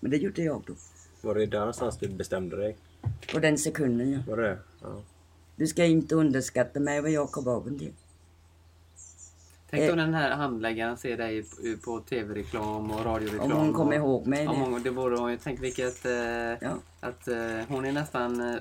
[0.00, 0.72] Men det gjorde jag då.
[1.20, 2.76] Var det där någonstans du bestämde dig?
[3.32, 4.18] På den sekunden ja.
[4.28, 4.58] Var det det?
[4.82, 5.00] Ja.
[5.56, 7.92] Du ska inte underskatta mig vad jag kom vapen till.
[9.70, 9.90] Tänk Eh.
[9.92, 11.44] om den här handläggaren ser dig
[11.84, 13.52] på- tv-reklam och radioreklam.
[13.52, 14.46] Om hon kommer och- ihåg mig.
[14.46, 14.52] Det.
[14.52, 15.38] många, det vore hon ju.
[15.42, 16.04] Tänk vilket...
[16.06, 16.74] Eh, Ja.
[17.00, 18.40] Att eh, hon är nästan...
[18.54, 18.60] Eh,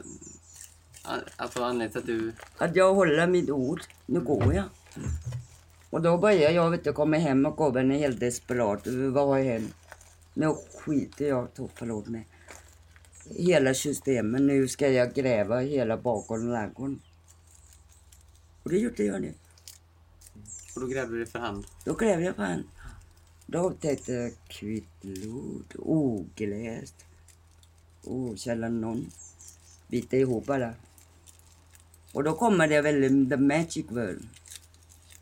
[1.36, 2.34] alltså anledningen till att du...
[2.58, 3.82] Att jag håller mitt ord.
[4.06, 4.66] Nu går jag.
[5.90, 8.88] Och då börjar jag vet du, komma hem och gubben är helt desperat.
[8.88, 9.76] Vad har hänt?
[10.34, 12.28] Nu skiter jag, tog förlåt mig.
[13.30, 14.42] Hela systemet.
[14.42, 17.02] Nu ska jag gräva hela och ladugården.
[18.64, 19.34] Och det gjorde jag nu.
[20.76, 21.66] Och då grävde du för hand.
[21.86, 22.64] Då grävde jag på han.
[23.46, 27.06] Då upptäckte jag kvittlod, ogläst,
[28.04, 29.12] okällan någon.
[29.88, 30.74] Bita ihop alla.
[32.18, 34.22] Och då kommer det väl the magic word.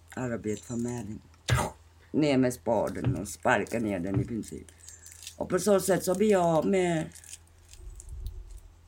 [0.09, 1.21] Arbetsförmedling.
[2.11, 4.67] Ner med spaden och sparka ner den i princip.
[5.37, 7.05] Och på så sätt så blir jag av med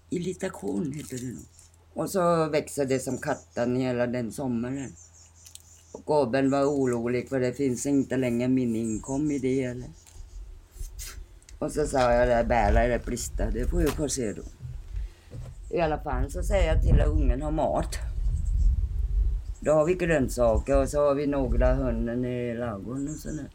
[0.10, 1.46] irritation heter det nog.
[1.94, 4.92] Och så växer det som katten hela den sommaren.
[5.92, 9.90] Och gubben var orolig för det finns inte längre min inkom i det heller.
[11.60, 14.44] Och så sa jag det bära eller det brista, det får jag få se då.
[15.70, 17.98] I alla fall så säger jag till att ungen har mat.
[19.60, 23.50] Då har vi grönsaker och så har vi några hönnen i ladugården och sådär.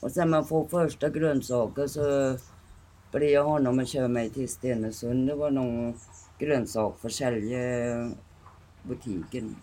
[0.00, 2.36] Och sen man får första grönsaker så
[3.12, 5.28] blir jag honom och kör mig till Stenungsund.
[5.28, 5.94] Det var någon
[6.38, 8.10] grönsaksförsäljare
[8.82, 9.56] butiken.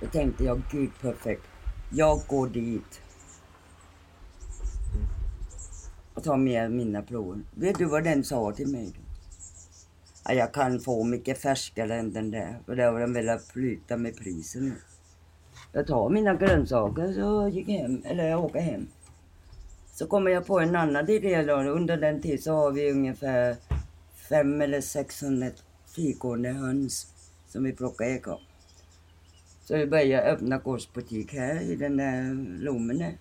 [0.00, 1.42] Då tänkte jag, gud perfekt.
[1.90, 3.00] Jag går dit.
[6.16, 7.40] Och ta med mina prover.
[7.54, 8.86] Vet du vad den sa till mig?
[8.86, 12.58] Att Ja, jag kan få mycket färskare än den där.
[12.66, 14.74] För det har de velat flytta med priserna.
[15.72, 18.88] Jag tar mina grönsaker så gick jag hem, eller jag åker hem.
[19.92, 21.52] Så kommer jag på en annan idé.
[21.52, 23.56] Under den tiden så har vi ungefär
[24.28, 25.50] fem eller 600
[25.86, 27.06] frigående höns
[27.48, 28.40] som vi plockar ägg av.
[29.64, 33.18] Så vi började öppna gårdsbutik här i den där lommen där.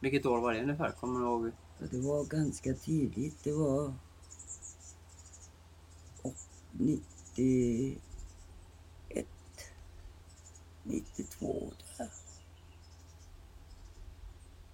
[0.00, 0.90] Vilket år var det ungefär?
[0.90, 1.50] Kommer du ihåg?
[1.78, 3.44] Och det var ganska tidigt.
[3.44, 3.94] Det var
[6.22, 6.34] och
[6.72, 7.98] 91,
[10.82, 12.08] 92 tror jag.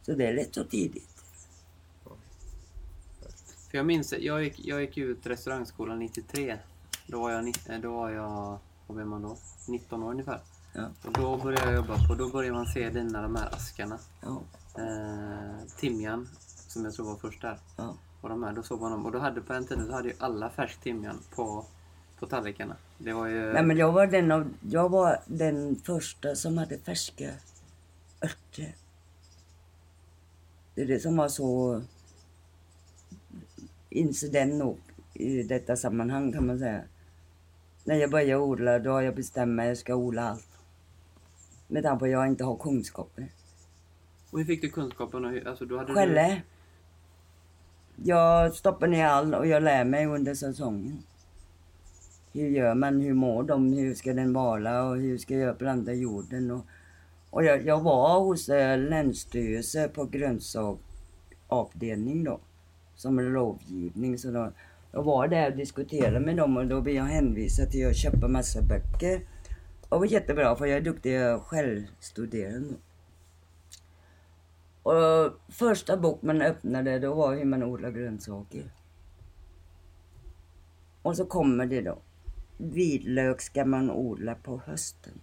[0.02, 1.08] Så det är rätt så tidigt.
[3.70, 6.58] För jag minns, jag gick, jag gick ut restaurangskolan 93.
[7.06, 9.36] Då var jag, eh, då var jag, vad blev man då?
[9.68, 10.40] 19 år ungefär.
[10.72, 13.98] Ja, Och då började jag jobba på, då började man se dina de här askarna.
[14.22, 14.42] ja,
[14.78, 16.28] Eh, timjan,
[16.74, 17.58] som jag tror var först där.
[17.76, 17.96] ja.
[18.20, 19.06] Och de här, då såg man dem.
[19.06, 21.64] Och då hade på den tiden så hade ju alla färsk timjan på,
[22.18, 22.76] på tallrikarna.
[22.98, 23.52] Det var ju...
[23.52, 27.30] Nej men jag var den av, jag var den första som hade färska
[28.22, 28.74] örter.
[30.74, 31.82] Det är det som var så
[33.90, 34.78] incident nog
[35.12, 36.82] i detta sammanhang kan man säga.
[37.84, 40.48] När jag började odla då har jag bestämt mig att jag ska odla allt.
[41.68, 43.28] Med tanke på att jag inte har kunskaper.
[44.30, 45.46] Och hur fick du kunskapen?
[45.46, 45.94] Alltså, då hade du...
[45.94, 46.42] Skälle.
[48.02, 51.02] Jag stoppar ner allt och jag lär mig under säsongen.
[52.32, 53.00] Hur gör man?
[53.00, 53.72] Hur mår de?
[53.72, 54.84] Hur ska den vara?
[54.84, 56.50] Och hur ska jag blanda jorden?
[56.50, 56.66] Och,
[57.30, 62.40] och jag, jag var hos eh, Länsstyrelsen på grönsaksavdelning då.
[62.96, 64.18] Som lovgivning.
[64.18, 64.50] Så då,
[64.92, 68.28] jag var där och diskuterade med dem och då blev jag hänvisad till att köpa
[68.28, 69.20] massa böcker.
[69.88, 72.74] Och det var jättebra för jag är duktig självstuderande.
[74.84, 78.70] Och första bok man öppnade då var hur man odlar grönsaker.
[81.02, 81.98] Och så kommer det då.
[82.56, 85.20] Vitlök ska man odla på hösten.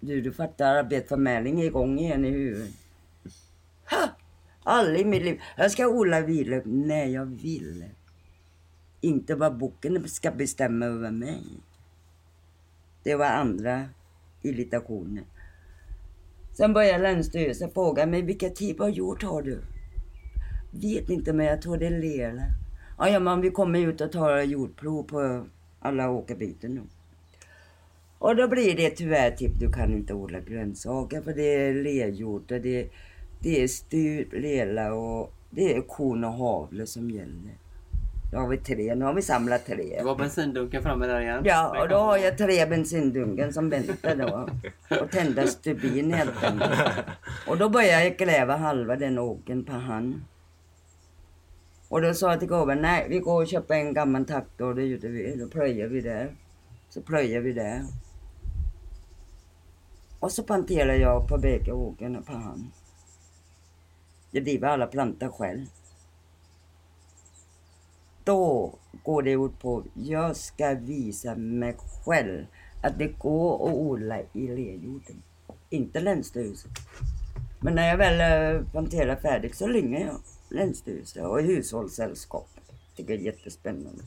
[0.00, 2.74] Du, du fattar arbetsförmedling är igång igen i huvudet.
[3.90, 4.08] Ha!
[4.62, 5.40] Aldrig i mitt liv.
[5.56, 7.84] Jag ska odla vitlök när jag vill.
[9.00, 11.42] Inte vad boken ska bestämma över mig.
[13.02, 13.88] Det var andra
[14.42, 15.24] irritationer.
[16.56, 19.60] Sen började Länsstyrelsen fråga mig vilka typ av hjort har du?
[20.70, 22.42] Vet inte men jag tror det är lera.
[22.98, 25.46] Ja, ja men vi kommer ut och tar jordprov på
[25.80, 26.80] alla åkerbyten nu.
[28.18, 32.52] Och då blir det tyvärr typ du kan inte odla grönsaker för det är lerjord
[32.52, 32.88] och det,
[33.40, 37.52] det är styr, lela och det är korn och havre som gäller.
[38.32, 39.96] Då har vi tre, nu har vi samlat tre.
[39.98, 41.42] Det var bensindunken framme där igen.
[41.44, 44.48] Ja, och då har jag tre bensindunken som väntar då.
[45.00, 46.80] Och tända stubin helt enkelt.
[47.46, 50.20] Och då började jag gräva halva den åken på hand.
[51.88, 54.82] Och då sa jag till gubben, nej vi går och köper en gammal traktor, det
[54.82, 55.36] gjorde vi.
[55.36, 56.36] Då plöjer vi där.
[56.88, 57.82] Så plöjer vi där.
[60.20, 62.64] Och så planterar jag på bägge åkerna på hand.
[64.30, 65.66] Jag driver alla plantor själv
[68.26, 72.46] då går det ut på jag ska visa mig själv
[72.82, 75.22] att det går att odla i lerjorden.
[75.70, 76.70] Inte Länsstyrelsen.
[77.60, 78.20] Men när jag väl
[78.54, 80.16] eh, planterar färdigt så ringer jag
[80.48, 82.48] Länsstyrelsen och hushållssällskap.
[82.96, 84.02] Tycker det är jättespännande.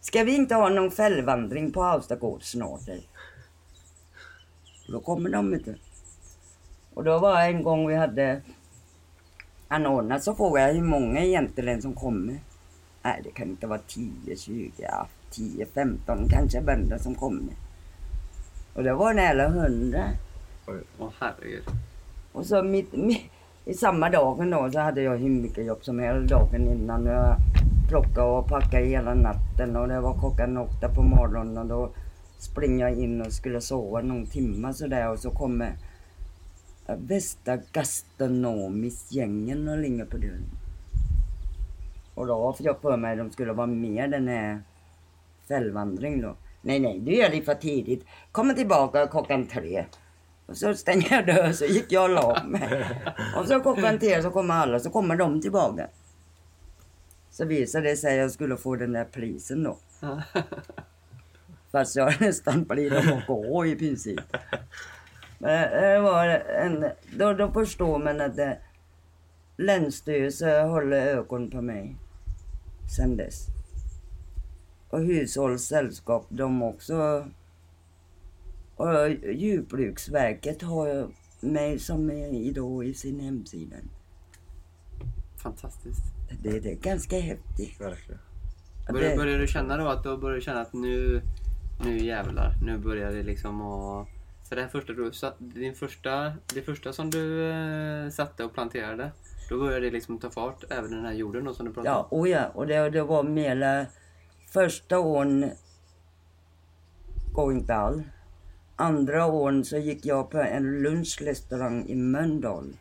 [0.00, 2.88] Ska vi inte ha någon fällvandring på Avsta snart?
[2.88, 3.04] eller?
[4.88, 5.74] Då kommer de inte.
[6.94, 8.42] Och då var en gång vi hade
[9.68, 12.40] anordnat så frågade jag hur många egentligen som kommer.
[13.02, 17.54] Nej, det kan inte vara 10, 20, ja, 10, 15 kanske bönder som kommer.
[18.74, 20.04] Och det var nära 100.
[20.98, 21.64] Åh herregud.
[22.32, 23.22] Och så mitt, mitt,
[23.64, 27.06] i samma dagen då så hade jag hur mycket jobb som helst dagen innan.
[27.06, 27.36] Jag
[27.88, 31.90] plockade och packade hela natten och det var klockan åtta på morgonen och då
[32.38, 35.72] springer jag in och skulle sova någon timme sådär och så kommer
[36.98, 40.59] bästa gastronomiskt-gängen och ringer på dörren.
[42.14, 44.62] Och då fick jag för mig att de skulle vara med den här
[45.48, 46.36] fällvandring då.
[46.62, 48.06] Nej, nej, du gör det för tidigt.
[48.32, 49.84] Kommer tillbaka klockan tre.
[50.46, 52.84] Och så stänger jag dörren så gick jag och la mig.
[53.36, 55.88] Och så klockan tre så kommer alla, så kommer de tillbaka.
[57.30, 59.78] Så visade det sig att jag skulle få den där prisen då.
[61.72, 64.20] Fast jag nästan blir dem att gå i princip.
[65.38, 68.58] Men det var en, då, då förstår man att det,
[69.60, 71.96] Länsstyrelsen håller ögon på mig
[72.96, 73.46] sen dess.
[74.88, 77.26] Och hushållssällskap de också.
[78.76, 83.76] Och Jordbruksverket har mig som är i, då i sin hemsida.
[85.42, 86.04] Fantastiskt.
[86.42, 87.80] Det, det är ganska häftigt.
[87.80, 88.20] Verkligen.
[88.92, 91.22] Börjar, börjar du känna då att då börjar du känna att nu,
[91.84, 94.08] nu jävlar, nu börjar det liksom att...
[94.48, 99.10] För det här första du din första, det första som du eh, satte och planterade,
[99.50, 102.06] då började det liksom ta fart även den här jorden då som du pratade Ja,
[102.10, 103.86] och ja, och det, det var mera
[104.52, 105.50] första åren
[107.34, 108.02] går inte all.
[108.76, 112.76] Andra åren så gick jag på en lunchrestaurang i Mölndal.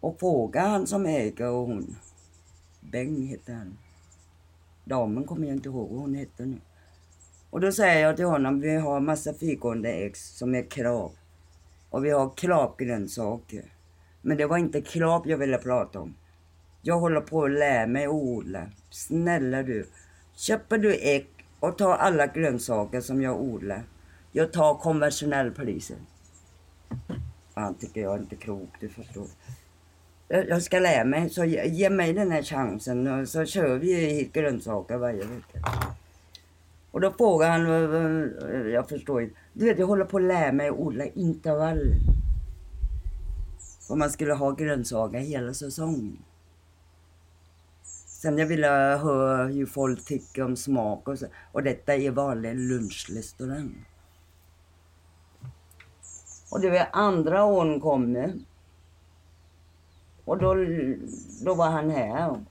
[0.00, 1.96] Och frågade han som äger och hon.
[2.80, 3.78] Beng hette han.
[4.84, 6.60] Damen kommer jag inte ihåg vad hon hette nu.
[7.50, 11.12] Och då säger jag till honom, vi har massa fyrgående ex som är krav.
[11.90, 13.77] Och vi har kravgrönsaker.
[14.22, 16.14] Men det var inte krav jag ville prata om.
[16.82, 18.66] Jag håller på att lära mig att odla.
[18.90, 19.86] Snälla du.
[20.34, 21.26] Köper du ägg
[21.60, 23.82] och tar alla grönsaker som jag odlar.
[24.32, 25.96] Jag tar konventionell priser.
[27.54, 29.26] Han tycker jag är inte klok, du förstår.
[30.28, 34.32] Jag ska lära mig, så ge ge mig den här chansen så kör vi hit
[34.32, 35.68] grönsaker varje vecka.
[36.90, 39.34] Och då frågar han, jag förstår inte.
[39.52, 41.94] Du vet, jag håller på att lära mig att odla intervall.
[43.88, 46.18] Och man skulle ha grönsaker hela säsongen.
[48.06, 48.66] Sen jag ville
[49.02, 51.26] höra hur folk tycker om smak och så.
[51.52, 53.84] Och detta är vanlig lunchrestaurang.
[56.50, 58.34] Och det var andra åren kommer.
[60.24, 60.54] Och då,
[61.44, 62.44] då var han här.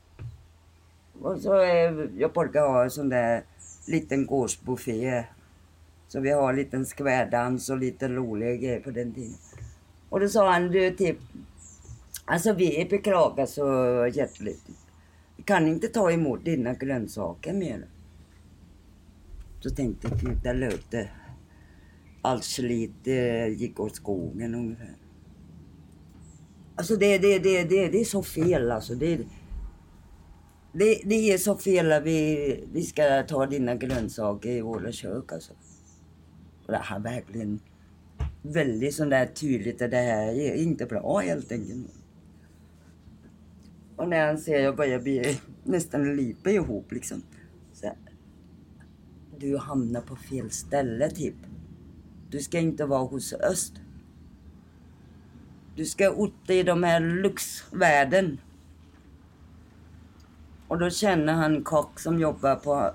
[1.22, 3.44] Och så är, jag brukar ha en sån där
[3.88, 5.24] liten gårdsbuffé.
[6.08, 9.38] Så vi har en liten skvärdans och lite roliga grejer på den tiden.
[10.10, 11.18] Och då sa han, du typ,
[12.26, 13.66] alltså vi beklagar så
[14.14, 14.64] hjärtligt.
[15.38, 17.86] Vi kan inte ta emot dina grönsaker mer.
[19.60, 21.10] Så tänkte jag, gud, där lät det.
[22.22, 24.96] Allt slit eh, gick åt skogen ungefär.
[26.76, 28.96] Alltså det, det, det, det, det är så fel alltså.
[28.96, 29.18] Det,
[30.74, 35.32] det, det är så fel att vi, vi ska ta dina grönsaker i våra kök
[35.32, 35.54] alltså.
[36.66, 37.60] Och det här verkligen
[38.54, 41.88] väldigt sån där tydligt att det här är inte bra helt enkelt.
[43.96, 47.24] Och när han ser jag börjar bli nästan lipa ihop liksom.
[47.74, 47.96] Så, här,
[49.38, 51.36] du hamnar på fel ställe typ.
[52.30, 53.74] Du ska inte vara hos öst.
[55.76, 58.38] Du ska ut i de här lyxvärlden.
[60.68, 62.92] Och då känner han kock som jobbar på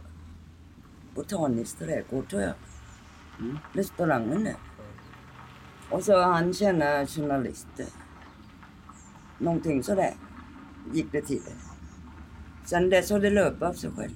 [1.14, 2.54] Botanisk trädgård tror jag.
[3.40, 3.58] Mm.
[3.72, 4.56] Restaurangen där.
[5.92, 7.86] Och så han känner journalister.
[9.38, 10.14] Någonting sådär
[10.92, 11.42] gick det till.
[12.64, 14.10] Sen dess har det löpt av sig själv.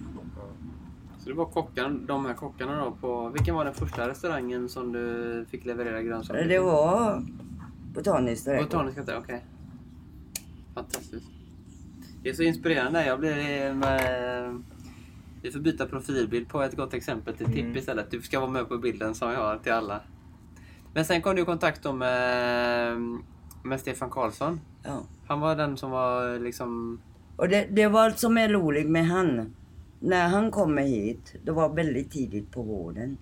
[1.18, 3.28] Så det var kockarna, de här kockarna då på...
[3.28, 7.22] Vilken var den första restaurangen som du fick leverera grönsaker Det var
[7.94, 8.64] Botanisk trädgård.
[8.64, 9.44] Botaniska okej.
[10.74, 11.26] Fantastiskt.
[12.22, 13.06] Det är så inspirerande.
[13.06, 13.72] Jag blir...
[13.74, 14.62] Med...
[15.42, 17.76] Vi får byta profilbild på ett gott exempel till Tipp Mm.
[17.76, 18.10] istället.
[18.10, 20.00] Du ska vara med på bilden som jag har till alla.
[20.96, 22.96] Men sen kom du i kontakt med,
[23.64, 24.60] med Stefan Karlsson.
[24.82, 25.02] Ja.
[25.26, 27.00] Han var den som var liksom
[27.36, 29.56] Och det, det var allt som är roligt med han.
[30.00, 33.18] När han kommer hit, det var väldigt tidigt på våren.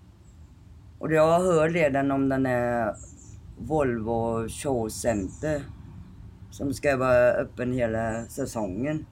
[0.99, 2.95] Och jag hör redan om den här
[3.59, 5.63] Volvo Show Center
[6.51, 9.07] som ska vara öppen hela säsongen.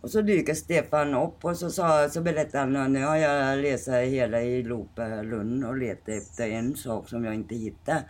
[0.00, 3.88] Och så dyker Stefan upp och så, sa, så berättade han nu har jag läst
[3.88, 8.04] hela i Lund och letat efter en sak som jag inte hittade.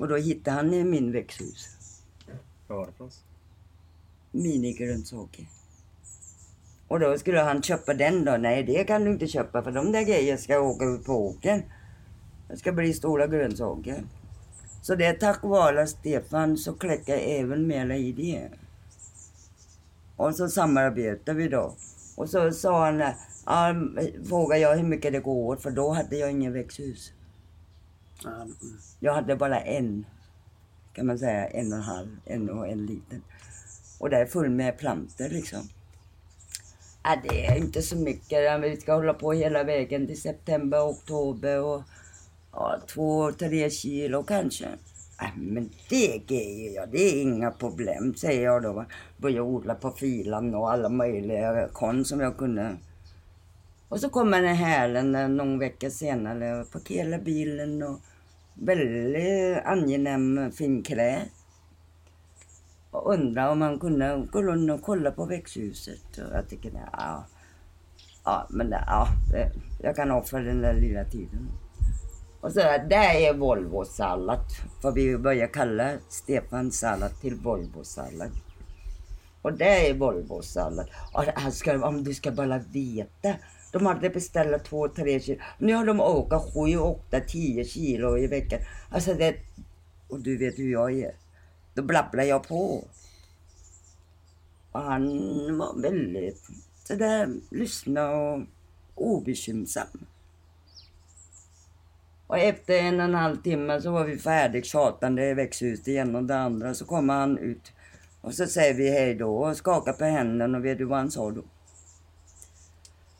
[0.00, 1.68] Och då hittade han i min växthus.
[2.66, 3.24] Vad var det för oss?
[4.30, 5.46] Minigrönsaker.
[6.88, 8.36] Och då skulle han köpa den då.
[8.36, 11.62] Nej, det kan du inte köpa för de där grejerna ska åka ut på åkern.
[12.48, 14.04] Det ska bli stora grönsaker.
[14.82, 18.48] Så det är tack vare Stefan så kläcker även mer i det.
[20.18, 21.74] Och så samarbetar vi då.
[22.16, 22.98] Och så sa han,
[23.46, 23.74] ja,
[24.28, 27.12] frågade jag hur mycket det går åt för då hade jag ingen växthus.
[28.24, 28.54] Mm.
[29.00, 30.06] Jag hade bara en,
[30.92, 33.22] kan man säga, en och en halv, en och en liten.
[33.98, 35.68] Och det är full med plantor liksom.
[37.02, 38.62] Ja, det är inte så mycket.
[38.62, 41.82] Vi ska hålla på hela vägen till september, oktober och
[42.52, 44.68] ja, två, tre kilo kanske.
[45.20, 48.84] Äh, men det grejer jag, det är inga problem, säger jag då.
[49.16, 52.76] Började odla på filan och alla möjliga kon som jag kunde.
[53.88, 58.00] Och så kommer den här någon vecka senare och parkerar bilen och
[58.54, 61.22] väldigt angenäm fin klä.
[62.90, 66.18] Och undrar om man kunde gå runt och kolla på växthuset.
[66.18, 67.26] Och jag tycker, ja,
[68.24, 69.08] ja men ja,
[69.82, 71.48] jag kan offra den där lilla tiden.
[72.40, 74.40] Och så där, det är Volvo-sallad.
[74.82, 78.30] För vi börjar kalla Stefan sallad till Volvo-sallad.
[79.42, 80.88] Och det är Volvo-sallad.
[81.12, 83.34] Och ska, om du ska bara veta.
[83.72, 85.40] De hade beställt två, tre kilo.
[85.58, 88.60] Nu har de åkat sju, åtta, tio kilo i veckan.
[88.90, 89.34] Alltså det...
[90.08, 91.14] Och du vet hur jag är.
[91.74, 92.84] Då blabblar jag på.
[94.72, 95.08] Och han
[95.58, 96.42] var väldigt
[96.84, 98.42] sådär, lyssna och
[98.94, 99.86] obekymsam.
[102.28, 106.16] Och efter en och en halv timme så var vi färdigt tjatande i växthuset igen
[106.16, 106.74] och det andra.
[106.74, 107.72] Så kommer han ut
[108.20, 111.10] och så säger vi hej då och skakar på händerna och vet du vad han
[111.10, 111.42] sa då?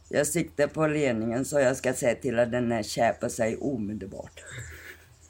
[0.09, 4.45] Jag siktar på ledningen så jag ska säga till att den här käpar sig omedelbart.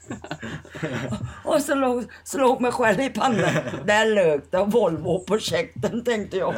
[1.45, 3.53] och så låg, slog mig själv i pannan.
[3.85, 6.55] Där lök det Volvo-projekten tänkte jag.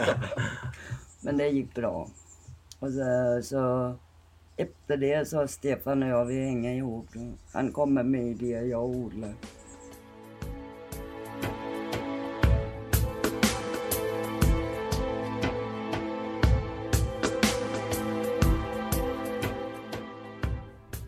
[1.20, 2.08] Men det gick bra.
[2.80, 3.96] Och så, så
[4.62, 7.08] efter det så har Stefan och jag, vi hänger ihop.
[7.54, 9.34] Han kommer med idéer, jag odlar.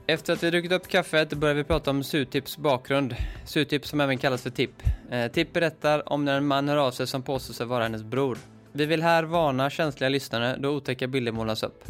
[0.08, 3.16] Efter att vi druckit upp kaffet börjar vi prata om Sutips bakgrund.
[3.46, 4.84] Sutip som även kallas för Tipp.
[5.12, 8.04] Eh, Tipp berättar om när en man hör av sig som påstår sig vara hennes
[8.04, 8.38] bror.
[8.72, 11.84] Vi vill här varna känsliga lyssnare då otäcka bilder målas upp.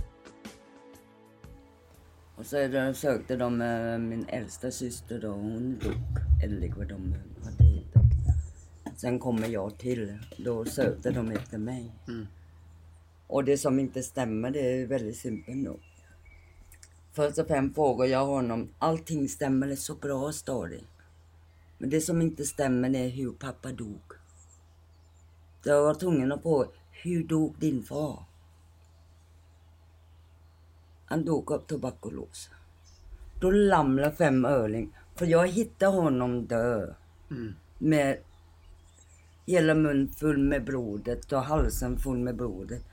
[2.44, 5.94] Och så sökte de eh, min äldsta syster då, hon dog.
[6.44, 8.04] Eller vad de hade hittat.
[8.98, 10.18] Sen kommer jag till.
[10.38, 11.92] Då sökte de efter mig.
[12.08, 12.28] Mm.
[13.28, 15.80] Och det som inte stämmer, det är väldigt simpelt då.
[17.14, 20.84] Först och främst frågar jag honom, allting stämmer det så bra, står det.
[21.78, 24.14] Men det som inte stämmer är hur pappa dog.
[25.64, 28.24] Jag var tvungen att fråga, hur dog din far?
[31.14, 32.50] Han dog av tuberkulos.
[33.40, 34.98] Då lamlade fem öring.
[35.16, 36.96] För jag hittade honom död.
[37.32, 37.54] Mm.
[37.78, 38.18] Med
[39.46, 42.86] hela munnen full med blodet och halsen full med blodet.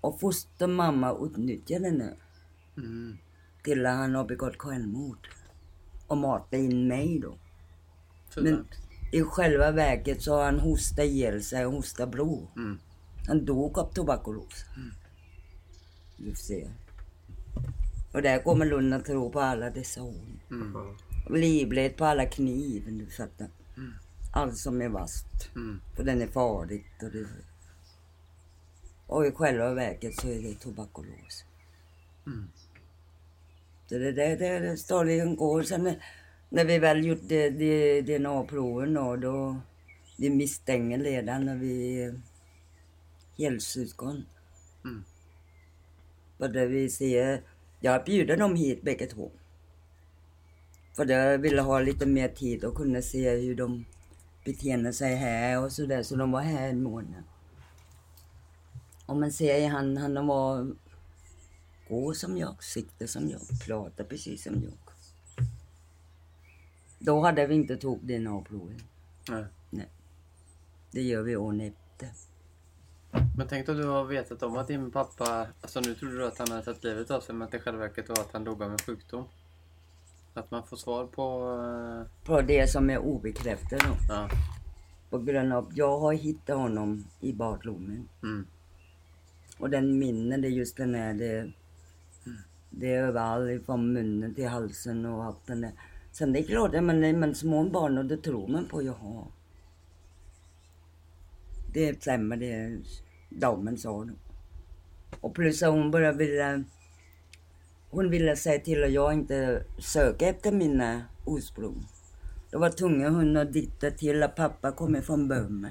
[0.00, 2.16] Och fostermamma utnyttjade nu.
[2.76, 3.18] Mm.
[3.62, 5.28] Till han har begått självmord.
[6.06, 7.34] Och matade in mig då.
[8.36, 8.66] Men Men...
[9.12, 12.46] i själva verket så har han hostat ihjäl sig och hostat blod.
[12.56, 12.78] Mm.
[13.26, 14.64] Han dog av tuberkulos.
[16.16, 16.85] Du ser.
[18.12, 20.38] Och där kommer Lund att tro på alla dessa ord.
[20.50, 20.76] Mm.
[21.30, 23.48] Livled på alla kniven, du fattar.
[24.32, 25.50] Allt som är vasst.
[25.54, 25.80] Mm.
[25.94, 27.02] För den är farligt.
[27.02, 27.26] Och, det...
[29.06, 31.44] och i själva verket så är det tuberkulos.
[32.26, 32.48] Mm.
[33.86, 35.62] Så det där det, det stadigen går.
[35.62, 36.04] Sen när,
[36.48, 37.22] när vi väl gjort
[38.06, 39.56] DNA-proven då, då
[40.16, 42.12] vi misstänker redan när vi
[43.38, 44.26] helsyskon.
[44.84, 45.04] Mm.
[46.38, 47.42] För det vi ser,
[47.80, 49.30] jag bjuder dem hit bägge två.
[50.96, 53.84] För jag ville ha lite mer tid och kunna se hur de
[54.44, 56.02] beter sig här och sådär.
[56.02, 57.22] Så de var här en månad.
[59.06, 60.74] Och man ser han, han var
[61.88, 64.72] gå som jag, sikta som jag, prata precis som jag.
[66.98, 68.80] Då hade vi inte tagit DNA-proven.
[69.28, 69.44] Nej.
[69.70, 69.88] Nej.
[70.90, 72.08] Det gör vi åren efter.
[73.36, 76.38] Men tänk om du har vetat om att din pappa, alltså nu trodde du att
[76.38, 78.44] han hade tagit livet av sig men att det i själva verket var att han
[78.44, 79.24] dog av en sjukdom.
[80.34, 81.22] Att man får svar på...
[81.62, 83.96] eh, På det som är obekräftat då.
[84.08, 84.28] Ja.
[85.10, 88.00] På grund av jag har hittat honom i badrummet.
[88.22, 88.46] Mm.
[89.58, 91.52] Och den minnen, det är just den här, det,
[92.70, 95.72] det är överallt från munnen till halsen och allt den där.
[96.12, 99.24] Sen det är klart, men man små barn och det tror man på, jaha.
[101.72, 102.78] Det stämmer det
[103.40, 104.14] damen sa då.
[105.20, 106.64] Och plus att hon bara ville,
[107.90, 111.86] hon ville säga till att jag inte söka efter mina ursprung.
[112.50, 115.68] Då var tvungen hon att ditta till att pappa kommer från Burma.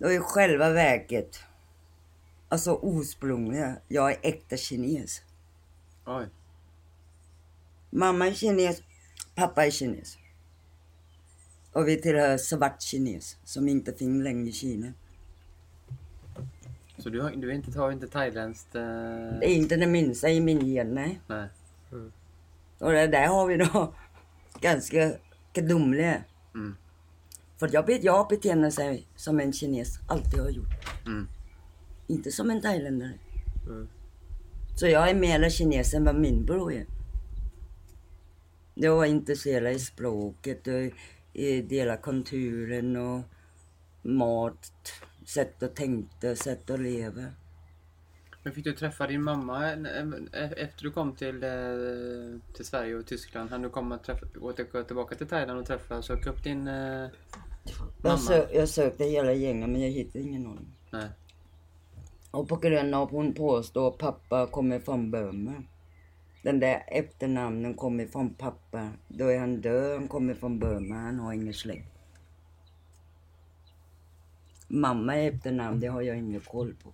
[0.00, 1.38] Och i själva verket,
[2.48, 5.22] alltså ursprungliga, jag är äkta kines.
[6.06, 6.26] Oj.
[7.90, 8.82] Mamma är kines,
[9.34, 10.18] pappa är kines.
[11.74, 14.92] Och vi tillhör svart kines, som inte finns längre i Kina.
[16.98, 18.74] Så du har, du inte, har inte thailändskt...
[18.74, 18.82] Eh...
[19.40, 21.20] Det är inte det minsta i min gen, nej.
[21.26, 21.48] Nej.
[22.78, 23.94] Och det där har vi då
[24.60, 25.12] ganska
[25.52, 26.24] gudomliga.
[26.54, 26.76] Mm.
[27.56, 31.04] För jag, jag beter mig som en kines, alltid har gjort.
[31.06, 31.28] Mm.
[32.06, 33.18] Inte som en thailändare.
[33.66, 33.88] Mm.
[34.76, 36.86] Så jag är mer kines än vad min bror är.
[38.74, 40.92] Jag var intresserad i språket och
[41.68, 43.22] dela kulturen och
[44.02, 44.72] mat,
[45.26, 47.24] sätt att tänka, sätt att leva.
[48.42, 52.94] Men fick du träffa din mamma eh, eh, efter du kom till, eh, till Sverige
[52.94, 53.50] och Tyskland?
[53.50, 56.68] Han du komma träffa, gå till- gå tillbaka till Thailand och träffa söka upp din
[56.68, 57.08] eh,
[58.02, 58.20] mamma?
[58.30, 60.66] Jag, jag sökte hela gänget men jag hittade ingen dem.
[60.90, 61.08] Nej.
[62.30, 65.62] Och på grund av att hon påstår att pappa kommer från Burma.
[66.44, 68.92] Den där efternamnen kommer från pappa.
[69.08, 71.88] Då är han död, han kommer från Burma, han har ingen släkt.
[74.68, 76.92] Mamma är efternamn, det har jag ingen koll på.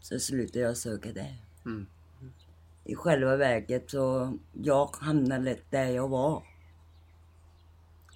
[0.00, 1.36] Så slutade jag söka där.
[1.66, 1.86] Mm.
[2.84, 6.42] I själva verket så, jag hamnade lätt där jag var.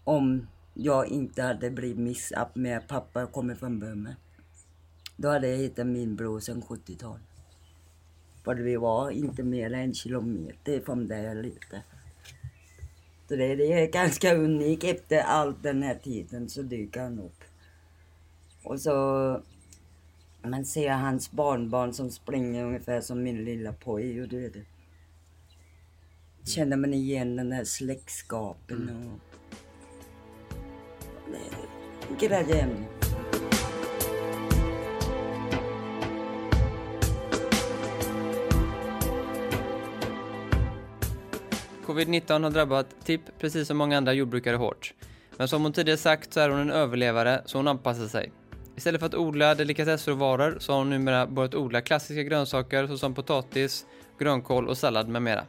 [0.04, 4.16] Om jag inte hade blivit missapp med pappa kommer från Burma.
[5.16, 7.31] Då hade jag hittat min bror sedan 70-talet.
[8.44, 11.82] För vi var inte mer än en kilometer från där jag.
[13.28, 14.84] Så det, det är ganska unikt.
[14.84, 17.44] Efter all den här tiden så dyker han upp.
[18.62, 19.40] Och så
[20.42, 24.52] man ser hans barnbarn som springer ungefär som min lilla poj och du vet.
[26.44, 29.20] Känner man igen den där släktskapen och...
[32.20, 33.01] Det
[41.92, 44.94] Covid-19 har drabbat Tipp precis som många andra jordbrukare hårt.
[45.36, 48.32] Men som hon tidigare sagt så är hon en överlevare så hon anpassar sig.
[48.76, 53.86] Istället för att odla delikatessråvaror så har hon numera börjat odla klassiska grönsaker såsom potatis,
[54.18, 55.46] grönkål och sallad med mera.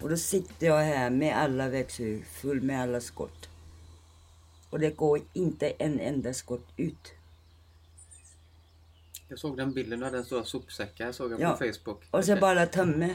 [0.00, 3.48] Och då sitter jag här med alla växthus, full med alla skott.
[4.70, 7.12] Och det går inte en enda skott ut.
[9.28, 11.50] Jag såg den bilden, du hade en stora sopsäckar såg jag Ja.
[11.50, 12.02] på Facebook.
[12.10, 13.14] Och så bara tömmer.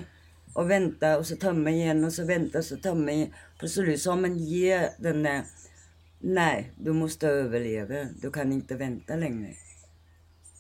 [0.56, 3.34] Och vänta och så tömma igen och så vänta och så tömma igen.
[3.60, 5.44] På så sa, man ge den där,
[6.20, 8.08] nej, du måste överleva.
[8.22, 9.54] Du kan inte vänta längre.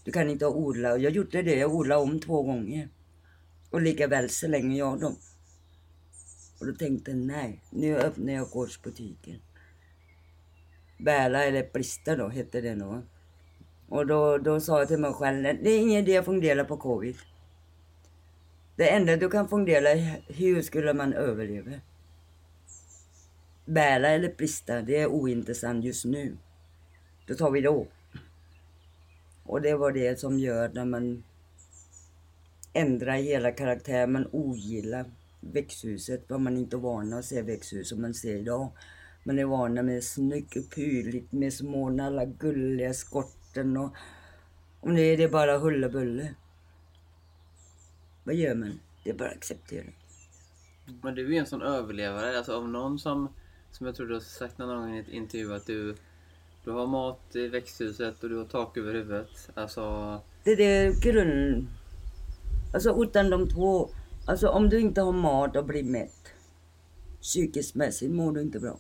[0.04, 0.94] Du kan inte odla.
[0.94, 2.90] Och jag gjorde det, jag odlade om två gånger.
[3.70, 5.16] Och lika väl så länge jag dem.
[6.60, 9.40] Och då tänkte jag, nej, nu öppnar jag gårdsbutiken.
[11.00, 13.02] Bäla eller Brista då, hette det nog.
[13.90, 16.78] Och då, då sa jag till mig själv, det är ingen idé att fundera på
[16.78, 17.16] covid.
[18.76, 21.72] Det enda du kan fundera är hur skulle man överleva?
[23.66, 26.38] Bära eller brista, det är ointressant just nu.
[27.28, 27.88] Då tar vi då.
[29.44, 31.24] Och det var det som gör när man
[32.74, 35.06] ändrar hela karaktären, man ogillar
[35.40, 38.72] växthuset, vad man inte är van att se växthus som man ser idag.
[39.24, 43.96] Man är vana med snyggt och prydligt med små alla gulliga skotten och
[44.80, 46.36] om det är det bara hullabulle.
[48.26, 48.80] Vad gör man?
[49.04, 49.86] Det är bara att acceptera.
[51.02, 53.30] Men du är ju en sån överlevare, alltså av någon som,
[53.72, 55.96] som jag tror du har sagt någon gång i en intervju att du,
[56.64, 59.50] du har mat i växthuset och du har tak över huvudet.
[59.54, 59.82] Alltså,
[60.44, 61.68] Det är det grund...
[62.74, 63.90] Alltså utan de två...
[64.28, 66.34] Alltså om du inte har mat och blir mätt.
[67.22, 68.78] Psykiskt mässigt mår du inte bra.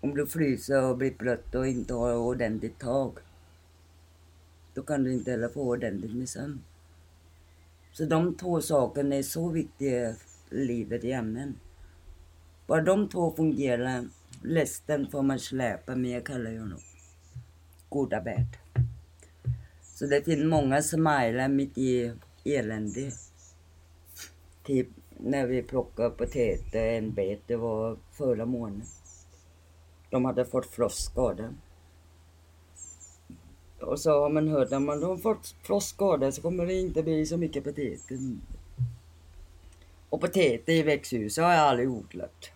[0.00, 3.18] Om du fryser och blir blöt och inte har ordentligt tag.
[4.74, 6.60] Då kan du inte heller få ordentligt med sömn.
[7.92, 10.14] Så de två sakerna är så viktiga i
[10.50, 11.58] livet i ämnen.
[12.66, 14.04] Bara de två fungerar
[14.42, 16.80] Lästen får man släpa med, kallar jag nog.
[17.88, 18.58] Goda värld.
[19.82, 22.12] Så det finns många smilar mitt i
[22.44, 23.12] elände.
[24.64, 28.86] Typ när vi plockade potäter, en bet, det var förra månaden.
[30.10, 31.54] De hade fått frostskada.
[33.80, 37.26] Och så har man hört att man har fått frostskada så kommer det inte bli
[37.26, 38.18] så mycket potäter.
[40.08, 42.50] Och potäter i växthuset har jag aldrig odlat.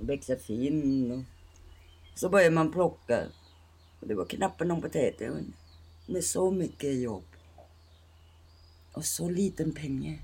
[0.00, 1.22] De växer fin och
[2.18, 3.22] så börjar man plocka.
[4.00, 5.44] Och det var knappt någon potäter
[6.06, 7.24] med så mycket jobb.
[8.92, 10.18] Och så liten pengar.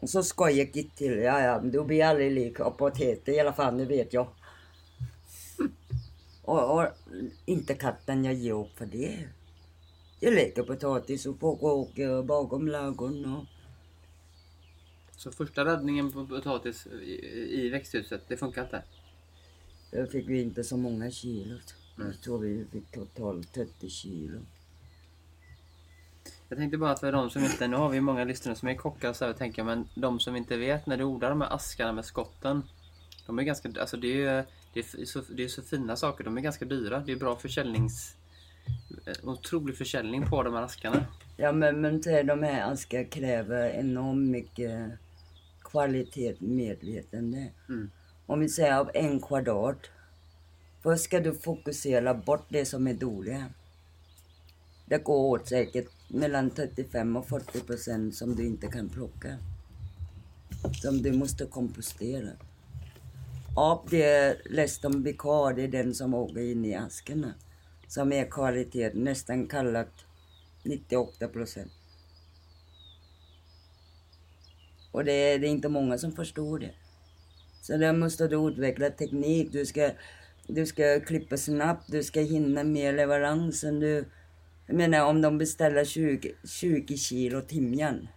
[0.00, 1.18] Och så skojar Gitt till.
[1.18, 4.26] Ja, ja, men du blir aldrig lik potäter i alla fall, det vet jag.
[6.44, 6.88] Och, och
[7.44, 9.28] inte katten jag ger upp för det.
[10.20, 13.44] Jag leker potatis och pågår åker bakom ladugården och
[15.16, 18.82] Så första räddningen på potatis i, växthuset, det funkar inte?
[19.90, 21.58] Då fick vi inte så många kilo.
[21.96, 22.06] Nej.
[22.06, 24.38] Jag tror vi fick totalt 30 kilo.
[26.48, 29.12] Jag tänkte bara för de som inte, nu har vi många lyssnare som är kockar
[29.12, 32.04] så här, tänker men de som inte vet när du odlar de här askarna med
[32.04, 32.62] skotten.
[33.26, 36.24] De är ganska, alltså det är ju det är så, det är så fina saker,
[36.24, 37.00] de är ganska dyra.
[37.06, 38.16] Det är bra försäljnings...
[39.06, 41.06] eh, Otrolig försäljning på de här askarna.
[41.36, 44.90] Ja men, men de här askar kräver enormt mycket
[45.62, 47.48] kvalitet, medvetande.
[47.68, 47.90] Mm.
[48.26, 49.78] Om vi säger av en kvadrat.
[50.82, 53.42] Först ska du fokusera bort det som är dåligt.
[54.86, 59.38] Det går åt säkert mellan 35 och 40 procent som du inte kan plocka.
[60.82, 62.28] Som du måste kompostera.
[63.56, 67.34] Av det är Leston kvar, det är den som åker in i askarna.
[67.88, 69.92] Som är kvalitet, nästan kallat
[70.64, 71.72] 98 procent.
[74.92, 76.74] Och det är, det är inte många som förstår det.
[77.62, 79.52] Så där måste du utveckla teknik.
[79.52, 79.90] Du ska,
[80.46, 83.80] du ska klippa snabbt, du ska hinna med leveransen.
[83.80, 84.04] Du,
[84.66, 88.08] jag menar om de beställer 20, 20 kilo timjan.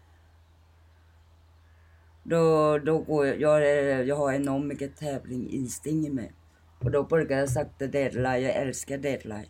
[2.29, 6.33] Då, då går jag, jag, jag har enormt mycket tävlingsinstinkt i mig.
[6.79, 9.49] Och då brukar jag sakta deadline, jag älskar deadline.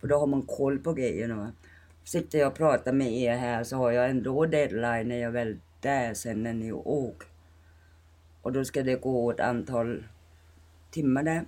[0.00, 1.36] För då har man koll på grejerna.
[1.36, 1.52] Va?
[2.04, 5.60] Sitter jag och pratar med er här så har jag ändå deadline när jag väl
[5.80, 7.28] där sen när ni åker.
[8.42, 10.04] Och då ska det gå ett antal
[10.90, 11.44] timmar där.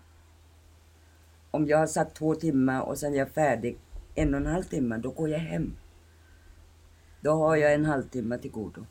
[1.51, 3.79] Om jag har sagt två timmar och sen är jag färdig
[4.15, 5.77] en och en halv timme, då går jag hem.
[7.21, 8.87] Då har jag en halvtimme till godo.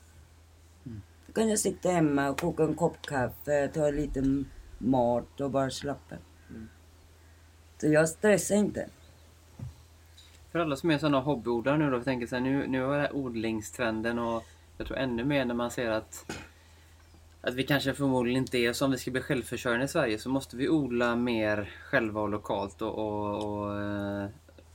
[1.36, 5.70] Kan jag sitta hemma och koka en kopp kaffe, ta en liten mat och bara
[5.70, 6.16] slappa.
[7.82, 8.90] Så jag stressar inte.
[10.52, 12.96] För alla som är sådana hobbyodlare nu då, jag tänker så här, nu, nu har
[12.96, 14.44] det här odlingstrenden och
[14.78, 16.26] jag tror ännu mer när man ser att
[17.42, 20.30] att vi kanske förmodligen inte är så om vi ska bli självförsörjande i Sverige så
[20.30, 23.72] måste vi odla mer själva och lokalt och, och,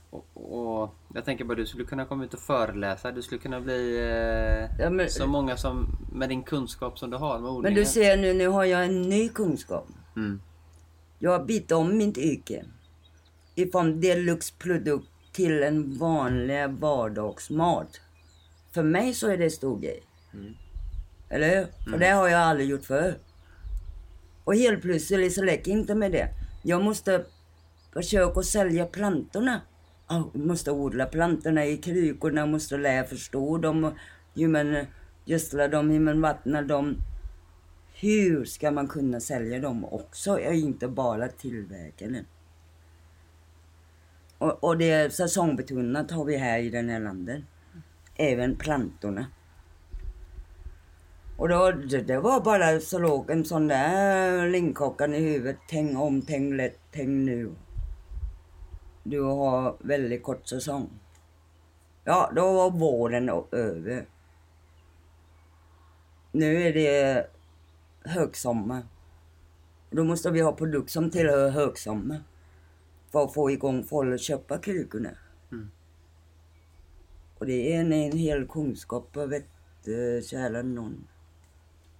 [0.09, 3.61] och, och jag tänker bara du skulle kunna komma ut och föreläsa, du skulle kunna
[3.61, 7.73] bli eh, Ja, men- så många som med din kunskap som du har med odlingen.
[7.73, 9.87] Men du ser nu, nu har jag en ny kunskap.
[10.15, 10.41] Mm.
[11.19, 12.65] Jag har bytt om mitt yrke.
[13.55, 18.01] Ifrån deluxe-produkt till en vanlig vardagsmat.
[18.71, 20.03] För mig så är det stor grej.
[21.29, 21.91] Eller hur?
[21.91, 23.15] För det har jag aldrig gjort förr.
[24.43, 26.27] Och helt plötsligt så räcker inte med det.
[26.63, 27.25] Jag måste
[27.93, 29.61] försöka sälja plantorna.
[30.33, 33.93] Måste odla plantorna i krukorna, måste lära förstå dem, och
[34.35, 34.85] hur man
[35.25, 36.97] gödslar dem, hur man vattnar dem.
[37.93, 40.31] Hur ska man kunna sälja dem också?
[40.31, 42.25] och inte bara tillverkaren.
[44.37, 47.43] Och, och det är säsongbetonat har vi här i den här landet.
[48.15, 49.25] Även plantorna.
[51.37, 55.57] Och då, det, det var bara så låg en sån där linkockan i huvudet.
[55.69, 57.51] Tänk om, tänk lätt, tänk nu.
[59.03, 60.89] Du har väldigt kort säsong.
[62.03, 64.05] Ja, då var våren över.
[66.31, 67.27] Nu är det
[68.03, 68.83] högsommar.
[69.89, 72.23] Då måste vi ha produkt som tillhör högsommar.
[73.11, 75.09] För att få igång folk att köpa krukorna.
[75.51, 75.71] Mm.
[77.37, 81.07] Och det är en, en hel kunskap på vette, kära någon.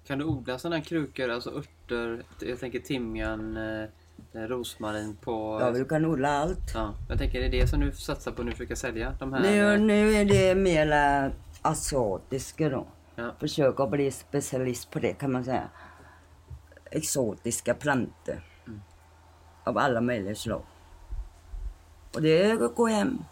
[0.04, 3.89] Kan du odla sådana här krukor, alltså örter, jag tänker timjan, eh,
[4.34, 5.58] rosmarin på...
[5.62, 6.72] Ja, du kan odla allt.
[6.74, 9.42] Ja, jag tänker det är det som du satsar på nu, försöka sälja de här...
[9.42, 12.88] Nu, eh, nu är det mera asiatiska då.
[13.16, 13.32] Ja.
[13.40, 15.70] Försöka bli specialist på det kan man säga.
[16.92, 18.44] Exotiska plantor.
[19.64, 20.64] Av alla möjliga slag.
[22.16, 23.24] Och det går hem.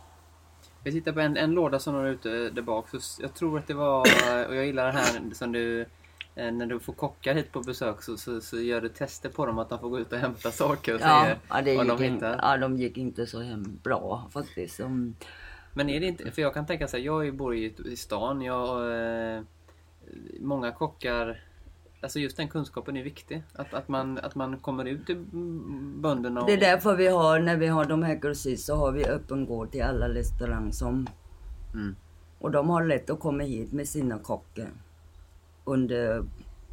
[0.83, 2.89] Jag tittar på en, en låda som du har ute där bak.
[2.89, 3.99] Så jag tror att det var,
[4.47, 5.87] och jag gillar den här som du eh,
[6.35, 9.59] när du får kockar hit på besök så, så, så gör du tester på dem
[9.59, 12.13] att de får gå ut och hämta saker och Ja, ja, det gick de in,
[12.13, 12.39] hittar.
[12.41, 14.77] ja, de gick inte så hem bra faktiskt.
[14.77, 15.15] De,
[15.73, 18.41] Men är det inte, för jag kan tänka så här, jag bor i, i stan,
[18.41, 18.93] jag,
[19.35, 19.41] eh,
[20.39, 21.43] många kockar,
[22.01, 23.43] alltså just den kunskapen är viktig.
[23.53, 25.25] Att, att, man, att man kommer ut till
[25.95, 26.47] bönderna och...
[26.47, 29.45] Det är därför vi har, när vi har de här grossist så har vi öppen
[29.45, 31.07] gård till alla restauranger som...
[31.73, 31.95] Mm.
[32.39, 34.69] Och de har lätt att komma hit med sina kockar
[35.69, 36.25] under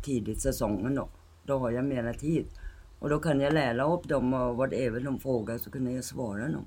[0.03, 1.09] tidigt säsongen då.
[1.44, 2.47] Då har jag mera tid.
[2.99, 5.94] Och då kan jag lära upp dem och vad det är de frågar så kan
[5.94, 6.66] jag svara dem.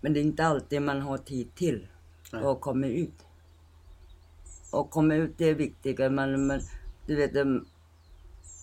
[0.00, 1.86] Men det är inte alltid man har tid till
[2.30, 3.26] att komma ut.
[4.72, 6.10] Och komma ut det är viktigare.
[6.10, 6.60] Man, man,
[7.06, 7.36] du vet,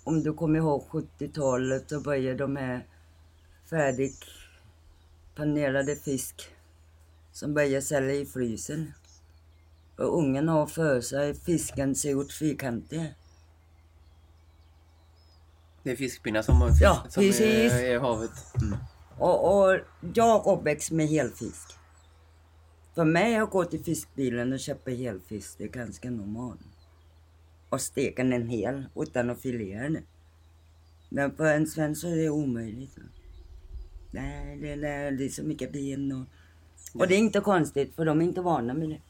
[0.04, 2.86] om du kommer ihåg 70-talet så började de här
[3.70, 6.56] färdigpanerade fisk
[7.32, 8.94] som började sälja i frysen.
[10.00, 13.14] Och ungen har för sig fisken ser ut fyrkantig.
[15.84, 17.74] Det är fiskpinnar som, Ja, som precis.
[17.74, 18.32] är, är i havet.
[18.62, 18.78] Mm.
[19.18, 19.80] Och, och
[20.14, 21.76] jag uppväxt med helfisk.
[22.96, 26.60] För mig att gå till fiskbilen och köpa helfisk, det är ganska normalt.
[27.70, 30.06] Och steka den hel utan att filera den.
[31.10, 32.98] Men för en svensk är det omöjligt.
[34.12, 36.26] Nej, det, det, det är så mycket ben och...
[37.02, 39.02] Och det är inte konstigt för de är inte vana med det.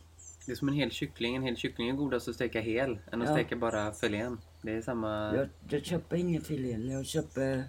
[0.49, 1.35] Det är som en hel kyckling.
[1.35, 3.35] En hel kyckling är godast att steka hel än att Ja.
[3.35, 4.37] steka bara filén.
[4.61, 5.35] Det är samma...
[5.35, 7.63] Jag, jag köper ingen filé, jag köper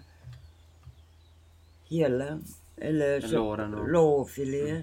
[1.83, 2.39] hela.
[2.77, 4.81] Eller och- lårfilé.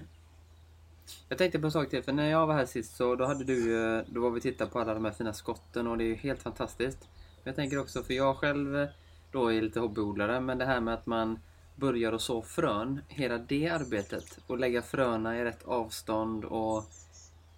[1.29, 3.43] Jag tänkte på en sak till, för när jag var här sist så då hade
[3.43, 6.15] du då var vi tittade på alla de här fina skotten och det är ju
[6.15, 7.07] helt fantastiskt.
[7.43, 8.87] Jag tänker också, för jag själv
[9.31, 11.39] då är lite hobbyodlare, men det här med att man
[11.75, 16.83] börjar att så frön, hela det arbetet och lägga fröna i rätt avstånd och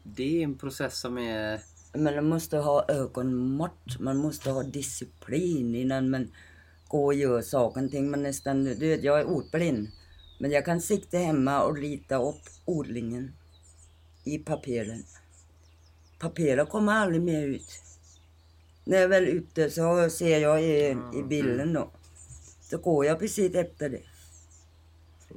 [0.04, 1.62] det är en process som är...
[1.94, 6.32] Men man måste ha ögonmått, man måste ha disciplin innan man
[6.88, 8.12] går och gör saker och ting.
[8.12, 9.88] Man nästan, du vet, jag är ordblind.
[10.40, 13.32] Men jag kan sikta hemma och rita upp odlingen
[14.24, 15.04] i papperen.
[16.20, 17.82] Paperen kommer aldrig mer ut.
[18.84, 21.92] När jag är väl ute så ser jag i, i bilden då.
[22.62, 24.02] Så går jag precis efter det.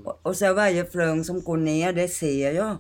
[0.05, 2.77] Och, och så varje flöng som går ner, det ser jag.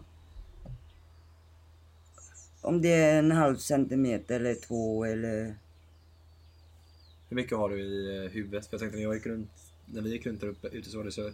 [2.64, 5.54] Om det är en halv centimeter eller två eller...
[7.28, 8.66] Hur mycket har du i eh, huvudet?
[8.66, 9.50] För jag tänkte när jag gick runt,
[9.86, 11.30] när vi gick runt där uppe ute så var det så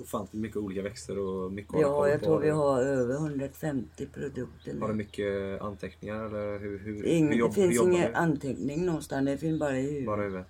[0.00, 4.80] ofantligt mycket olika växter och mycket Ja, jag tror vi har över 150 produkter.
[4.80, 9.26] Har du mycket anteckningar eller hur, hur, Ingen, hur, jobb, det finns ingen anteckning någonstans,
[9.26, 10.06] det finns bara i huvudet.
[10.06, 10.46] Bara i huvudet?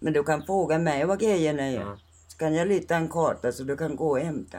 [0.00, 1.80] Men du kan fråga mig vad grejerna är.
[1.80, 1.98] Ja.
[2.28, 4.58] Så kan jag lita en karta så du kan gå och hämta.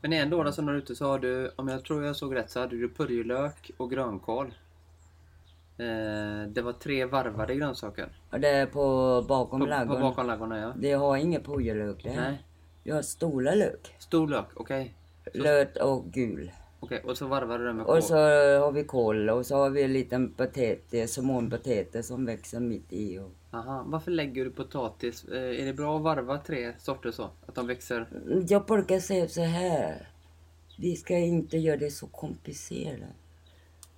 [0.00, 2.16] Men i en låda som du har ute så har du, om jag tror jag
[2.16, 4.54] såg rätt, så hade du purjolök och grönkål.
[5.78, 8.08] Eh, det var tre varvade grönsaker.
[8.30, 10.02] Och det är på bakom På, på ladugården.
[10.02, 10.72] bakom ladugården, ja.
[10.76, 12.16] Det har inget purjolök där.
[12.16, 12.44] Nej.
[12.82, 13.94] Jag har stora lök.
[13.98, 14.94] Stor lök, okej.
[15.34, 16.52] Löt och gul.
[16.80, 17.96] Okej, och så varvar du den med kål.
[17.96, 18.14] Och så
[18.60, 23.18] har vi kål och så har vi en liten potatis, månpotatis som växer mitt i.
[23.18, 23.30] Och...
[23.56, 25.24] Aha, varför lägger du potatis?
[25.24, 27.30] Eh, är det bra att varva tre sorter så?
[27.46, 28.08] Att de växer?
[28.48, 30.08] Jag brukar säga så här.
[30.78, 33.10] Vi ska inte göra det så komplicerat.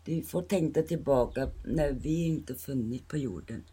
[0.04, 3.64] Du får tänka tillbaka när vi inte funnits på jorden.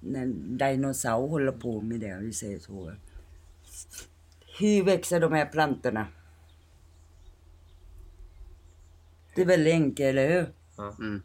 [0.00, 2.92] När dinosaurier håller på med det, om vi säger så.
[4.58, 6.06] Hur växer de här plantorna?
[9.34, 10.46] Det är väldigt enkelt, eller hur?
[11.00, 11.22] Mm.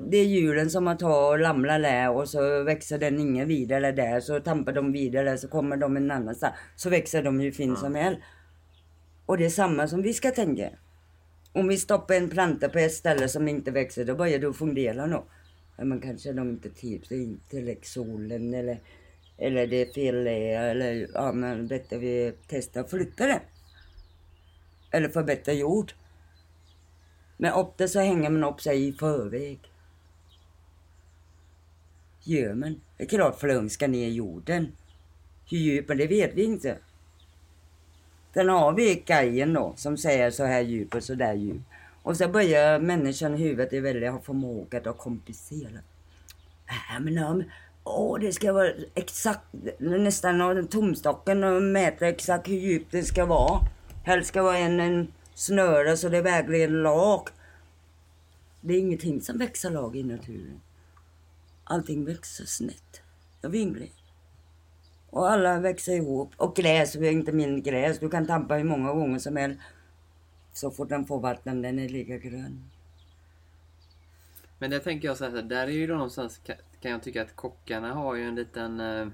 [0.00, 3.92] Det är djuren som har tagit och ramlar där och så växer den ingen vidare
[3.92, 4.20] där.
[4.20, 6.54] Så tampar de vidare så kommer de en annanstans.
[6.76, 8.20] Så växer de hur fint som helst.
[9.26, 10.70] Och det är samma som vi ska tänka.
[11.52, 15.06] Om vi stoppar en planta på ett ställe som inte växer, då börjar du fundera
[15.06, 15.24] nog.
[15.78, 18.78] Men kanske de inte trivs, det är inte lägger solen eller,
[19.38, 23.40] eller det är fel eller ja men bättre vi testar att flytta den.
[24.90, 25.92] Eller förbättra jord.
[27.36, 29.60] Men ofta så hänger man upp sig i förväg.
[32.28, 32.80] Gör man?
[32.96, 34.72] Det är klart flöng ska ner i jorden.
[35.50, 36.78] Hur djup, men det vet vi inte.
[38.34, 41.62] Sen har vi guiden då som säger så här djup och så där djup.
[42.02, 45.78] Och så börjar människan i huvudet i väldigt ha förmåga att komplicera.
[46.66, 47.50] Äh, men, ja, men
[47.84, 49.44] åh, det ska vara exakt,
[49.78, 53.60] nästan ha tumstocken och mäta exakt hur djupt det ska vara.
[54.04, 57.28] Helst ska vara en, en snöre så det är verkligen lag.
[58.60, 60.60] Det är ingenting som växer lag i naturen.
[61.68, 63.00] Allting växer snett
[63.40, 63.88] Jag vinglar.
[65.10, 66.32] Och alla växer ihop.
[66.36, 67.98] Och gräs, vi är inte min gräs.
[67.98, 69.60] Du kan tampa hur många gånger som helst.
[70.52, 72.70] Så fort den får vatten, den är lika grön.
[74.58, 77.22] Men det tänker jag så här, där är ju då någonstans kan, kan jag tycka
[77.22, 78.80] att kockarna har ju en liten...
[78.80, 79.08] Eh,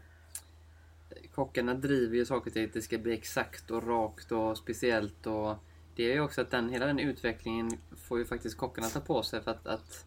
[1.35, 5.57] kockarna driver ju saker till att det ska bli exakt och rakt och speciellt och
[5.97, 9.23] det är ju också att den, hela den utvecklingen får ju faktiskt kockarna ta på
[9.23, 10.07] sig för att, att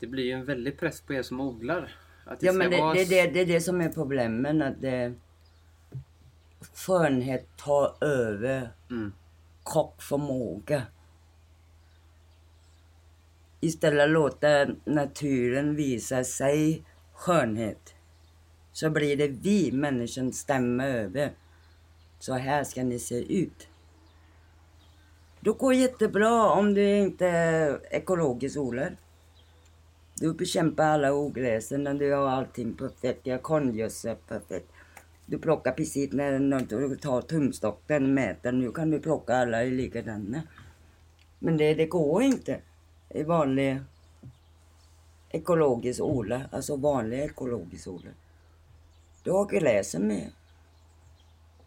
[0.00, 1.96] det blir ju en väldig press på er som odlar.
[2.24, 4.62] Att det Ja ska men det, vara det, det, det är det som är problemen.
[4.62, 5.14] Att det,
[6.74, 9.12] skönhet tar över Mm.
[9.62, 10.82] kockförmåga.
[13.60, 17.94] Istället låta naturen visa sig skönhet.
[18.72, 21.32] Så blir det vi människan stämmer över.
[22.18, 23.68] Så här ska ni se ut.
[25.40, 28.96] Det går jättebra om du inte är ekologisk odlare.
[30.20, 33.24] Du bekämpar alla ogräsen du har allting perfekt.
[33.24, 34.66] Du har konstgödsel perfekt.
[35.26, 39.70] Du plockar precis när när du tar tumstocken, mäter, nu kan du plocka alla i
[39.70, 40.42] likadana.
[41.38, 42.60] Men det, det går inte
[43.08, 43.80] i vanlig
[45.30, 48.10] ekologisk odla, alltså vanlig ekologisk odla.
[49.22, 50.30] Du har gräsen med.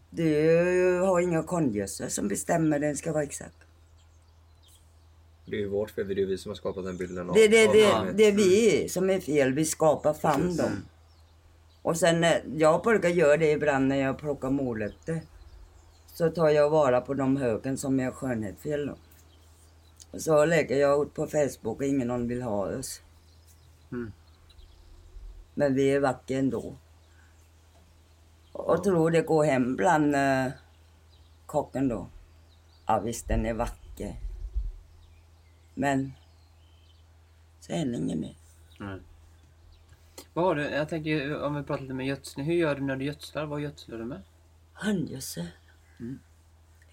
[0.10, 3.63] Du har inga konstgödsel som bestämmer den ska vara exakt.
[5.46, 7.36] Det är ju vårt fel, det är ju vi som har skapat den bilden av
[7.36, 7.74] Det, det, av
[8.06, 10.86] det, det är vi som är fel, vi skapar fram dem.
[11.82, 15.22] Och sen, eh, jag brukar göra det ibland när jag plockar morötter.
[16.08, 18.92] Så tar jag vara på de högen som är skönhetsfel.
[20.12, 23.02] Och så lägger jag ut på Facebook och ingen någon vill ha oss.
[23.92, 24.12] Mm.
[25.54, 26.76] Men vi är vackra ändå.
[28.52, 30.48] Och tror det går hem bland eh,
[31.46, 32.08] kocken då.
[32.86, 33.83] Ja visst, den är vacker.
[35.74, 36.12] Men
[37.60, 38.36] sen inget mer.
[38.80, 39.00] Mm.
[40.34, 42.46] Vad har du, jag tänker om vi pratar lite med gödsling.
[42.46, 43.46] Hur gör du när du gödslar?
[43.46, 44.22] Vad gödslar du med?
[44.74, 45.48] Handgödsel.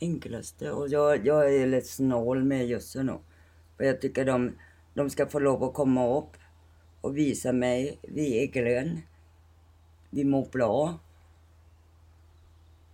[0.01, 0.71] Enklaste.
[0.71, 3.19] Och jag, jag är lite snål med gödsel nu.
[3.77, 4.53] För jag tycker de,
[4.95, 6.37] de ska få lov att komma upp
[7.01, 7.99] och visa mig.
[8.03, 9.01] Vi är grön.
[10.11, 10.99] Vi mår bra.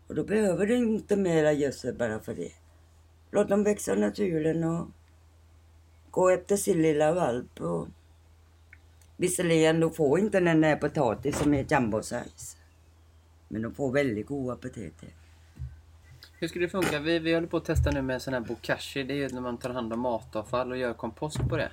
[0.07, 2.53] Och då behöver du inte mera gödsel bara för det.
[3.31, 4.89] Låt dem växa naturen och
[6.11, 7.61] gå efter sin lilla valp.
[7.61, 7.89] Och...
[9.17, 12.57] Visserligen, du får inte den där potatis som är jumbo size.
[13.49, 15.09] Men de får väldigt goda potäter.
[16.39, 16.99] Hur skulle det funka?
[16.99, 19.03] Vi, vi håller på att testa nu med sån här bokashi.
[19.03, 21.73] Det är ju när man tar hand om matavfall och gör kompost på det.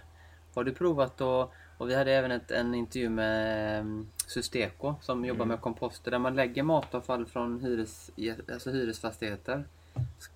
[0.54, 1.50] Har du provat att...
[1.78, 6.20] Och vi hade även ett, en intervju med um, Susteko som jobbar med komposter där
[6.20, 8.12] man lägger matavfall från hyres,
[8.54, 9.64] alltså hyresfastigheter.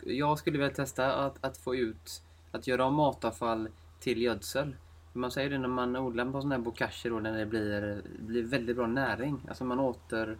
[0.05, 2.21] Jag skulle vilja testa att, att få ut,
[2.51, 3.69] att göra om matavfall
[3.99, 4.75] till gödsel.
[5.13, 8.43] Man säger det när man odlar på sån här bokashi då när det blir, blir
[8.43, 9.41] väldigt bra näring.
[9.47, 10.37] Alltså man åter,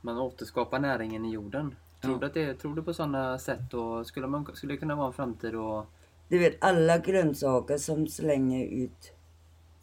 [0.00, 1.74] man återskapar näringen i jorden.
[2.00, 2.18] Tror, Ja.
[2.20, 3.74] du att det, tror du på sådana sätt?
[3.74, 5.54] Och skulle, man, skulle det kunna vara en framtid?
[5.54, 5.86] Och,
[6.28, 9.12] Du vet alla grönsaker som slänger ut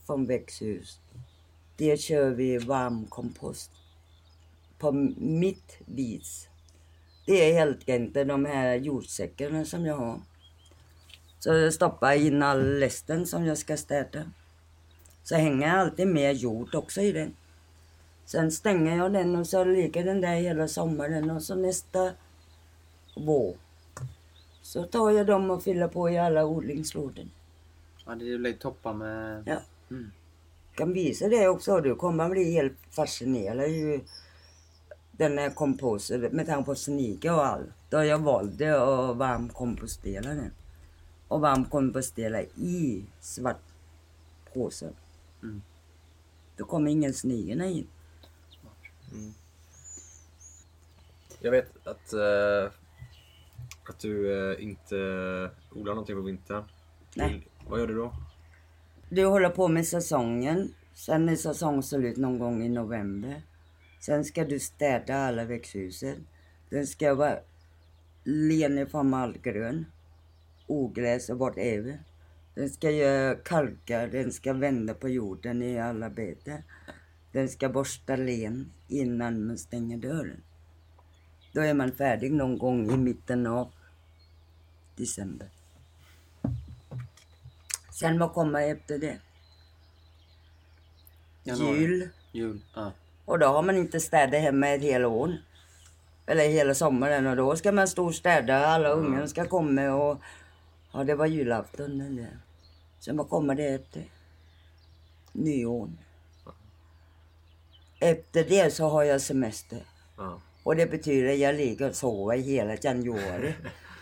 [0.08, 1.00] från växthus.
[1.78, 3.72] Det kör vi varm kompost.
[4.80, 6.48] På mitt vis.
[7.26, 10.22] Det är helt enkelt de här jordsäckarna som jag har.
[11.44, 14.24] Så jag stoppar in all lästen som jag ska städa.
[15.24, 17.36] Så hänger jag alltid med jord också i den.
[18.26, 22.12] Sen stänger jag den och så ligger den där hela sommaren och så nästa
[23.16, 23.56] vår
[24.62, 27.26] så tar jag dem och fyller på i alla odlingslådor.
[28.06, 29.44] ja, det ju toppar med...
[29.46, 29.58] Ja.
[29.90, 30.12] Mm.
[30.76, 31.82] kan visa det också.
[31.82, 34.02] Du kommer bli helt fascinerad ju
[35.12, 37.70] den här komposten med tanke på sniga och allt.
[37.90, 40.52] Då jag valde att varmkompostera den.
[41.28, 43.62] Och varmkompostera i svart
[44.54, 44.90] påse.
[45.44, 45.62] Mm.
[46.58, 47.88] Då kommer ingen snigorna in.
[51.40, 52.72] Jag vet att, eh,
[53.90, 54.96] att du eh, inte
[55.72, 56.64] odlar någonting på vintern.
[57.16, 57.48] Nej.
[57.68, 58.14] Vad gör du då?
[59.10, 60.74] Du håller på med säsongen.
[60.94, 63.42] Sen är säsongen slut någon gång i november.
[64.00, 66.28] Sen ska du städa alla växthusen.
[66.70, 67.40] Den ska vara
[68.24, 69.86] len från allgrön.
[70.74, 72.00] Ogräs och whatever.
[72.56, 76.62] Den ska göra kalka, den ska vända på jorden i alla beten.
[77.32, 80.44] Den ska borsta len innan man stänger dörren.
[81.54, 83.72] Då är man färdig någon gång i mitten av
[84.96, 85.48] december.
[87.92, 89.18] Sen vad kommer efter det?
[91.44, 91.78] Januari.
[91.78, 92.10] Jul.
[92.32, 92.62] Jul.
[92.76, 92.92] Ja.
[93.26, 95.38] Och då har man inte städat hemma ett helt år.
[96.26, 98.66] Eller hela sommaren och då ska man storstäda.
[98.66, 100.22] Alla ungarna ska komma och...
[100.94, 102.38] Ja, det var julafton eller...
[103.00, 104.04] Sen vad kommer det efter?
[105.32, 105.90] Nyår.
[108.00, 109.84] Efter det så har jag semester.
[110.18, 110.42] Ja.
[110.64, 113.56] Och det betyder att jag ligger och sover hela januari.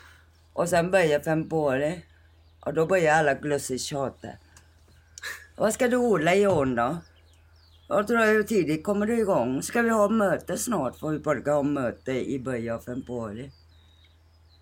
[0.53, 2.05] och sen börjar februari.
[2.65, 4.27] Och då börjar alla glössigt tjata.
[5.57, 6.97] Vad ska du odla i år då?
[7.87, 9.61] Jag tror hur tidigt kommer du igång?
[9.61, 10.99] Ska vi ha möte snart?
[10.99, 13.51] För vi brukar ha möte i början av februari.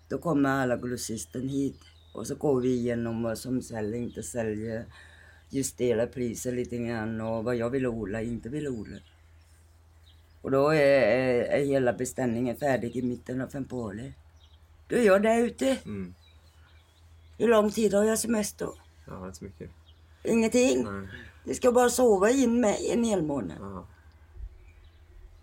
[0.08, 1.80] Då kommer alla grossisten hit
[2.12, 4.84] och så går vi igenom vad som säljer, inte säljer.
[5.50, 8.96] Justerar priser lite grann och vad jag vill odla, inte vill odla.
[10.42, 14.12] Och då är, är, är hela beställningen färdig i mitten av februari.
[14.88, 15.76] Då är jag där ute.
[15.84, 16.14] Mm.
[17.38, 18.68] Hur lång tid har jag semester?
[19.06, 19.70] Ja, inte så mycket.
[20.24, 20.84] Ingenting.
[20.84, 21.08] Nej.
[21.44, 23.56] Det ska bara sova in mig en hel månad.
[23.60, 23.86] Ja.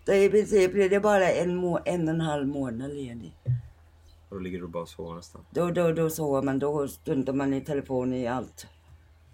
[0.06, 3.34] Så i princip blir det bara en, må- en och en halv månad ledig.
[4.30, 5.42] Och då ligger du bara och sover nästan.
[5.50, 8.68] Då, då, då sover man, då stundar man i telefon i allt.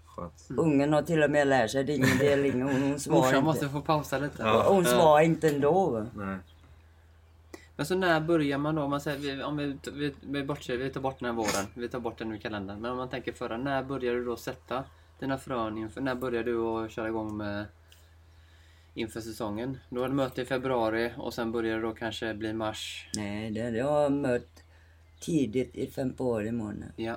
[0.06, 0.46] Skönt.
[0.56, 3.16] Ungen har till och med lärt sig, det är ingen del, ingen, hon, hon svarar
[3.18, 3.44] Morsan inte.
[3.44, 4.42] måste få pausa lite.
[4.42, 4.66] Ja.
[4.68, 6.06] Hon svarar inte ändå.
[6.16, 6.36] Nej.
[7.76, 8.82] Men så när börjar man då?
[8.82, 11.66] Om, man säger, vi- om vi, vi, vi, bortser, vi tar bort den här våren,
[11.74, 12.80] vi tar bort den ur kalendern.
[12.80, 14.84] Men om man tänker förra, när börjar du då sätta
[15.18, 17.64] dina frön inför, när börjar du att köra igång med
[18.94, 19.78] inför säsongen?
[19.90, 23.08] Då har du möte i februari och sen börjar det då kanske bli mars.
[23.16, 24.63] Nej, det det har jag mött
[25.24, 26.92] tidigt i februari månad.
[26.96, 27.16] Ja,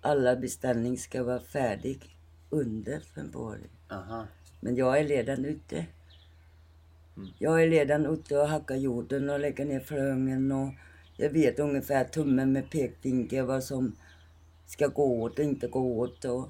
[0.00, 2.16] Alla beställningar ska vara färdig
[2.50, 3.68] under februari.
[3.90, 4.26] aha.
[4.60, 5.86] Men jag är redan ute.
[7.38, 10.72] Jag är redan ute och hackar jorden och lägger ner fröungen och
[11.16, 13.96] jag vet ungefär tummen med pekfinger vad som
[14.66, 16.24] ska gå åt och inte gå åt.
[16.24, 16.48] Och,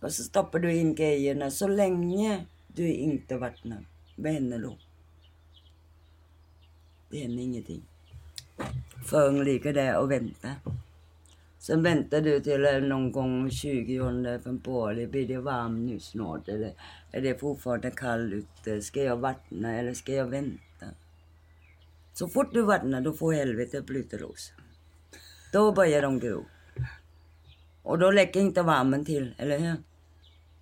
[0.00, 3.86] och så stoppar du in grejerna så länge du inte vattnar.
[4.16, 4.78] Vad händer då?
[7.10, 7.82] Det händer ingenting.
[9.04, 10.54] Frön ligger där och väntar.
[11.58, 15.06] Sen väntar du till eh, någon gång 20 februari.
[15.06, 16.48] Blir det varmt nu snart?
[16.48, 16.72] Eller
[17.12, 18.82] är det fortfarande kallt ute?
[18.82, 20.86] Ska jag vattna eller ska jag vänta?
[22.14, 24.52] Så fort du vattnar, då får helvetet bryta loss.
[25.52, 26.44] Då börjar de gro.
[27.82, 29.76] Och då läcker inte värmen till, eller hur?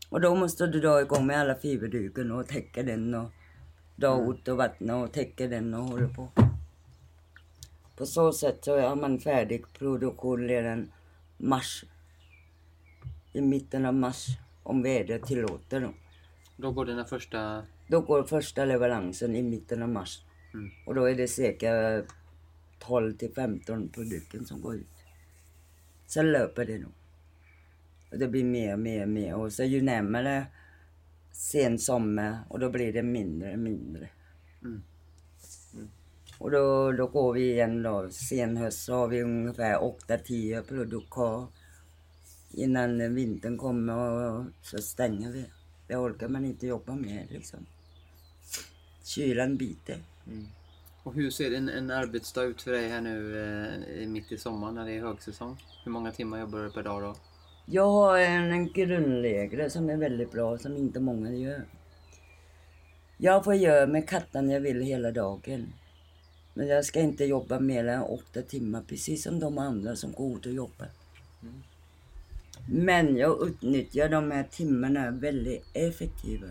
[0.08, 3.30] Och då måste du dra igång med alla fiberduken och täcka den och
[3.96, 6.28] dra ut och vattna och täcka den och hålla på.
[8.00, 10.92] På så sätt så har man färdig produktion redan
[11.36, 11.84] mars.
[13.32, 14.26] I mitten av mars,
[14.62, 15.80] om vädret tillåter.
[15.80, 15.94] Då.
[16.56, 17.62] Då går dina första...
[17.88, 20.24] då går första leveransen i mitten av mars.
[20.54, 20.70] Mm.
[20.86, 22.02] Och då är det cirka
[22.78, 25.04] 12 till 15 produkter som går ut.
[26.06, 26.92] Sen löper det nog.
[28.10, 29.34] Och det blir mer, mer, mer.
[29.34, 30.46] Och så ju närmare
[31.32, 34.08] sen sommar och då blir det mindre, mindre.
[34.62, 34.82] Mm.
[36.40, 38.08] Och då, då går vi igen då.
[38.10, 41.46] Sen höst så har vi ungefär 8-10 produkter kvar.
[42.54, 45.44] Innan vintern kommer så stänger vi.
[45.86, 47.66] Det orkar man inte jobba med liksom.
[49.04, 49.98] Kylan biter.
[51.02, 54.38] Och hur ser en, en arbetsdag ut för dig här nu eh, i- mitt i
[54.38, 55.56] sommaren när det är högsäsong?
[55.84, 57.14] Hur många timmar jobbar du per dag då?
[57.66, 61.64] Jag har en, en grundlägre som är väldigt bra, som inte många gör.
[63.18, 65.72] Jag får göra med katten jag vill hela dagen.
[66.54, 70.36] Men jag ska inte jobba mer än åtta timmar, precis som de andra som går
[70.36, 70.88] ut och jobbar.
[72.68, 76.42] Men jag utnyttjar de här timmarna väldigt effektivt.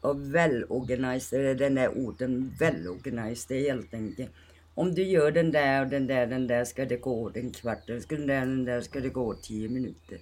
[0.00, 4.30] Och välorganiserad, den där orden, välorganiserad helt enkelt.
[4.74, 7.86] Om du gör den där och den där, den där ska det gå en kvart,
[7.86, 10.18] den där, den där ska det gå tio minuter.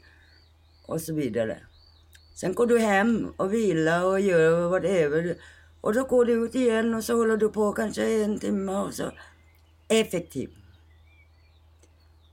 [0.86, 1.58] Och så vidare.
[2.34, 5.36] Sen går du hem och vilar och gör whatever.
[5.84, 8.94] Och då går du ut igen och så håller du på kanske en timme och
[8.94, 9.10] så.
[9.88, 10.50] Effektiv.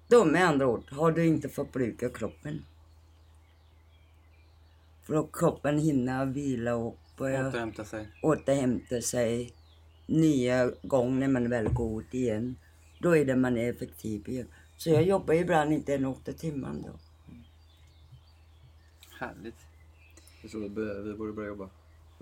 [0.08, 2.66] Då med andra ord har du inte förbrukat kroppen.
[5.04, 8.08] För då kroppen hinner vila och börja Återhämta sig.
[8.24, 9.54] återhämta sig
[10.06, 12.56] nya gång när man väl går ut igen.
[13.00, 14.48] Då är det man är effektiv igen.
[14.78, 17.00] Så jag jobbar ibland inte än åtta timmar då.
[19.20, 19.66] Härligt.
[20.42, 21.70] Jag tror att vi borde börja jobba.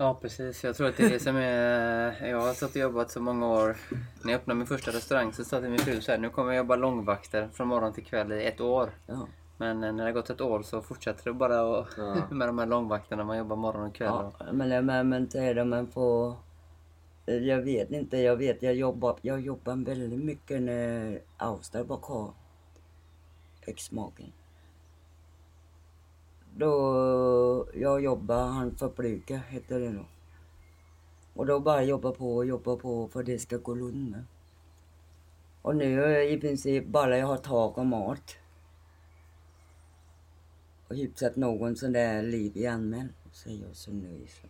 [0.00, 2.26] Ja precis, jag tror att det är det som är...
[2.28, 3.76] Jag har suttit och jobbat så många år.
[4.22, 6.52] När jag öppnade min första restaurang så sa till min fru så här, nu kommer
[6.52, 8.90] jag jobba långvakter från morgon till kväll i ett år.
[9.06, 9.28] Ja.
[9.56, 12.16] Men eh, när det har gått ett år så fortsätter det bara och, Ja.
[12.30, 13.24] med de här långvakterna.
[13.24, 14.08] Man jobbar morgon och kväll.
[14.08, 16.34] Ja, men, men, men det är det man får...
[17.26, 22.32] Jag vet inte, jag vet, jag jobbar, jag jobbar väldigt mycket när Auster var kvar.
[23.66, 24.32] Exmaken.
[26.60, 30.04] Då jag jobbade, han förbrukar, hette det då.
[31.34, 34.24] Och då bara jobba på och jobba på för det ska gå lugnt med.
[35.62, 38.36] Och nu i princip bara jag har tak och mat.
[40.88, 43.08] Och hyfsat någon sån där liv i anmäl.
[43.32, 44.28] Så är jag så nöjd.
[44.28, 44.46] Så.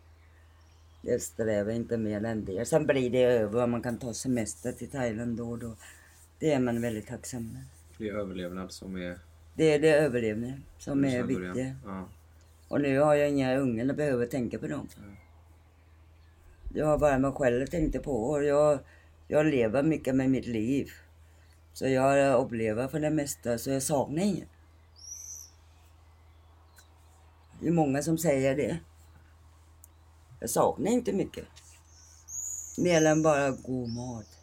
[1.02, 2.68] Jag strävar inte mer än det.
[2.68, 5.76] Sen blir det över och man kan ta semester till Thailand då och då.
[6.38, 7.64] Det är man väldigt tacksam med.
[7.98, 9.18] Det är överlevnad som är...
[9.60, 11.74] Det är det överlevnad som är viktigt.
[11.84, 12.08] Ja.
[12.68, 14.88] Och nu har jag inga ungar och behöver tänka på dem.
[16.74, 18.78] Jag har bara mig själv att tänka på och jag,
[19.28, 20.90] jag lever mycket med mitt liv.
[21.72, 24.48] Så jag upplever för det mesta så jag saknar inget.
[27.60, 28.78] Det är många som säger det.
[30.40, 31.44] Jag saknar inte mycket.
[32.78, 34.38] Mer än bara god mat.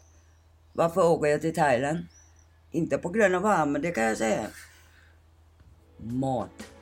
[0.72, 1.98] Varför åker jag till Thailand?
[2.70, 4.46] Inte på grund av värmen, det kan jag säga.
[5.98, 6.72] Mat.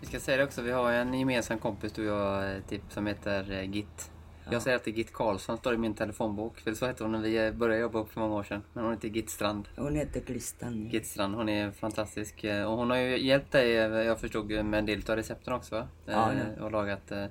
[0.00, 2.82] Vi ska säga det också, vi har en gemensam kompis du och jag eh, typ,
[2.88, 4.10] som heter eh, Git.
[4.50, 6.60] Jag säger alltid Git Karlsson, står i min telefonbok.
[6.60, 8.62] För så hette hon när vi eh, började jobba upp för många år sedan.
[8.72, 9.68] Men hon heter Git Strand.
[9.76, 10.88] Hon heter Klistan.
[10.88, 12.44] Git Strand, hon är fantastisk.
[12.44, 15.52] eh, Och hon har ju hjälpt dig, eh, jag förstod, med en del av recepten
[15.54, 15.88] också va?
[16.06, 16.64] Ja, Eh, ja.
[16.64, 17.12] Och lagat...
[17.12, 17.24] eh,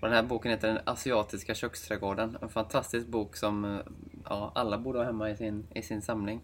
[0.00, 2.38] Och den här boken heter Den asiatiska köksträdgården.
[2.42, 3.80] En fantastisk bok som eh,
[4.24, 6.40] ja, alla borde ha hemma i sin, i sin samling.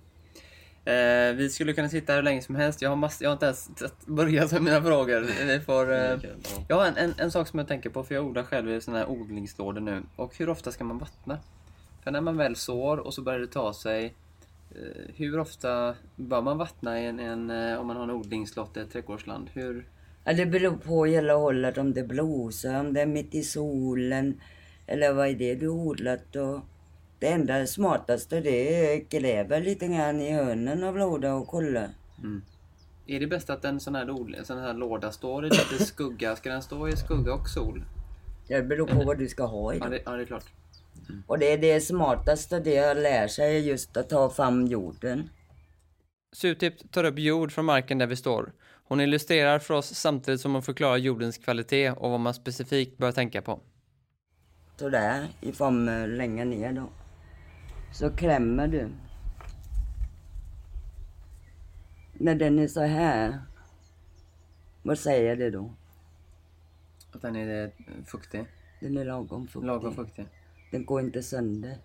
[0.85, 2.83] Eh, vi skulle kunna sitta här hur länge som helst.
[2.83, 3.71] Jag har, mass- jag har inte ens
[4.07, 5.47] börjat med mina frågor.
[5.47, 6.19] Vi får, eh,
[6.69, 8.81] jag har en, en, en sak som jag tänker på, för jag odlar själv i
[8.81, 10.03] sådana här odlingslådor nu.
[10.17, 11.39] Och hur ofta ska man vattna?
[12.05, 14.15] För när man väl sår och så börjar det ta sig.
[14.71, 18.81] eh, Hur ofta bör man vattna en, en, eh, om man har en odlingslott i
[18.81, 19.51] ett trädgårdsland?
[19.53, 19.85] Hur,
[20.27, 24.41] Ja, det beror på hela hållet om det blåser, om det är mitt i solen
[24.87, 26.61] eller vad är det du odlat och
[27.25, 31.89] det enda smartaste det är att gräva lite grann i hörnen av lådan och kolla.
[33.07, 36.37] är det bäst att en sån här, en sån här låda står i lite skugga?
[36.37, 37.85] Ska den stå i skugga och sol?
[38.49, 39.91] Det beror på vad du ska ha i Ja, den.
[39.93, 40.45] det, ja, det är klart.
[41.27, 45.29] Och det är det smartaste det jag lär sig just att ta fram jorden.
[46.33, 48.53] Sutip tar upp jord från marken där vi står.
[48.89, 53.13] Hon illustrerar för oss samtidigt som hon förklarar jordens kvalitet och vad man specifikt bör
[53.13, 53.61] tänka på.
[54.77, 56.89] Sådär, ifrån längre ner då.
[57.95, 58.91] Så klämmer du.
[62.13, 63.39] När den är så här.
[64.83, 65.75] Vad säger det då?
[67.13, 67.71] Att den är
[68.07, 68.45] fuktig.
[68.81, 69.67] Den är lagom fuktig.
[69.67, 70.27] Lagom fuktig.
[70.71, 71.79] Den går inte sönder.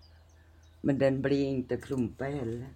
[0.82, 2.68] Men den blir inte klumpig heller.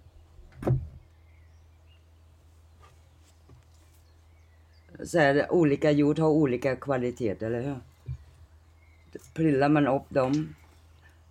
[5.04, 7.78] Så är det, olika jord har olika kvaliteter, eller hur?
[9.34, 10.54] Prillar man upp dem,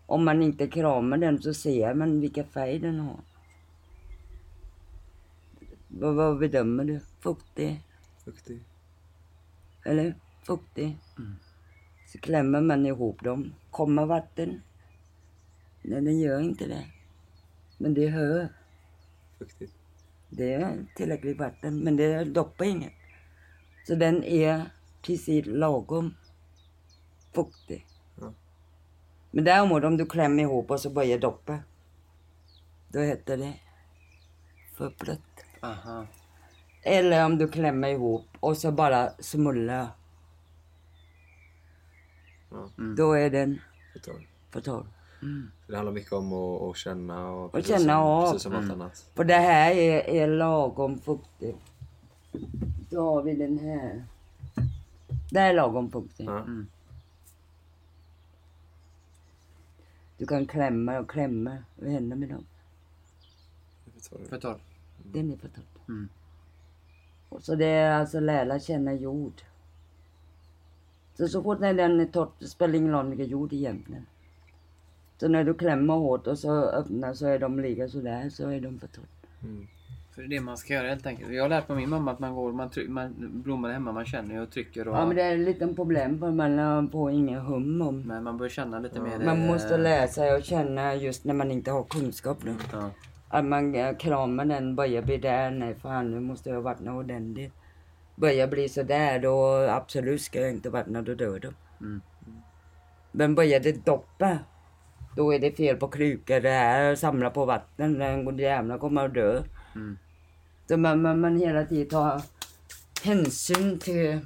[0.06, 3.20] om man inte kramar den så ser man vilka färg den har.
[5.88, 6.99] Vad, vad bedömer du?
[7.20, 7.82] Fuktig?
[8.26, 8.64] Duktig.
[9.86, 10.16] Eller?
[10.43, 10.97] Fuktig.
[12.08, 13.54] Så klämmer man ihop dem.
[13.72, 14.62] Kommer vatten?
[15.82, 16.86] Nej, den gör inte det.
[17.78, 18.47] Men det hör.
[19.39, 19.70] Duktig.
[20.30, 22.93] Det är tillräckligt vatten, men det doppar inget.
[23.88, 26.14] Så den är precis lagom
[27.36, 27.86] fuktig.
[29.36, 31.60] Men däremot om du klämmer ihop och så börjar doppa.
[32.88, 33.54] Då heter det.
[35.62, 36.06] Aha.
[36.82, 39.88] Eller om du klämmer ihop och så bara smullar.
[42.52, 42.70] Ja.
[42.98, 43.62] Då är den
[44.52, 44.86] för torr.
[45.66, 48.26] Så det handlar mycket om att, att känna och, Och känna som, av.
[48.26, 49.10] Precis som allt annat.
[49.16, 51.57] För det här är, är lagom fuktigt.
[52.90, 54.06] Då har vi den här.
[55.32, 56.30] Det här är lagom fuktigt.
[56.30, 56.45] Ja.
[60.24, 61.58] Du kan klämma och klämma.
[61.76, 62.45] Vad händer med dem?
[64.30, 64.60] Förtal.
[65.04, 65.64] Den är för torr.
[65.88, 66.10] Mm.
[67.30, 69.41] Och Så det är alltså lära känna jord.
[71.18, 74.06] Så så fort när den är torr, det spelar ingen roll vilken jord egentligen.
[75.18, 78.62] Så när du klämmer hårt och så öppnar så är de lika sådär, så är
[78.62, 79.08] de för torr.
[79.41, 79.68] Mm.
[80.15, 81.34] För det är det man ska göra helt enkelt.
[81.34, 83.91] Jag har lärt mig av min mamma att man går, man, tryck, man blommar hemma,
[83.91, 84.95] man känner och trycker och...
[84.95, 88.02] Ja men det är ett litet problem för man får ingen hum om.
[88.02, 89.18] Men man bör känna lite mer...
[89.26, 92.52] Man eh, måste lära sig att känna just när man inte har kunskap då.
[92.72, 92.90] Ja.
[93.30, 97.53] Att man eh, kramar den, börjar bli där, nej fan nu måste jag vattna ordentligt.
[98.15, 101.53] Börjar bli sådär då absolut ska jag inte vattna, då dör de.
[101.81, 102.02] Mm.
[103.11, 104.38] Men börjar det doppa,
[105.15, 109.14] då är det fel på krukor, det här samlar på vatten, den jävla kommer att
[109.14, 109.44] dö.
[109.76, 109.98] Mm.
[110.68, 112.22] Så man, man, man hela tiden tar
[113.04, 114.20] hänsyn till...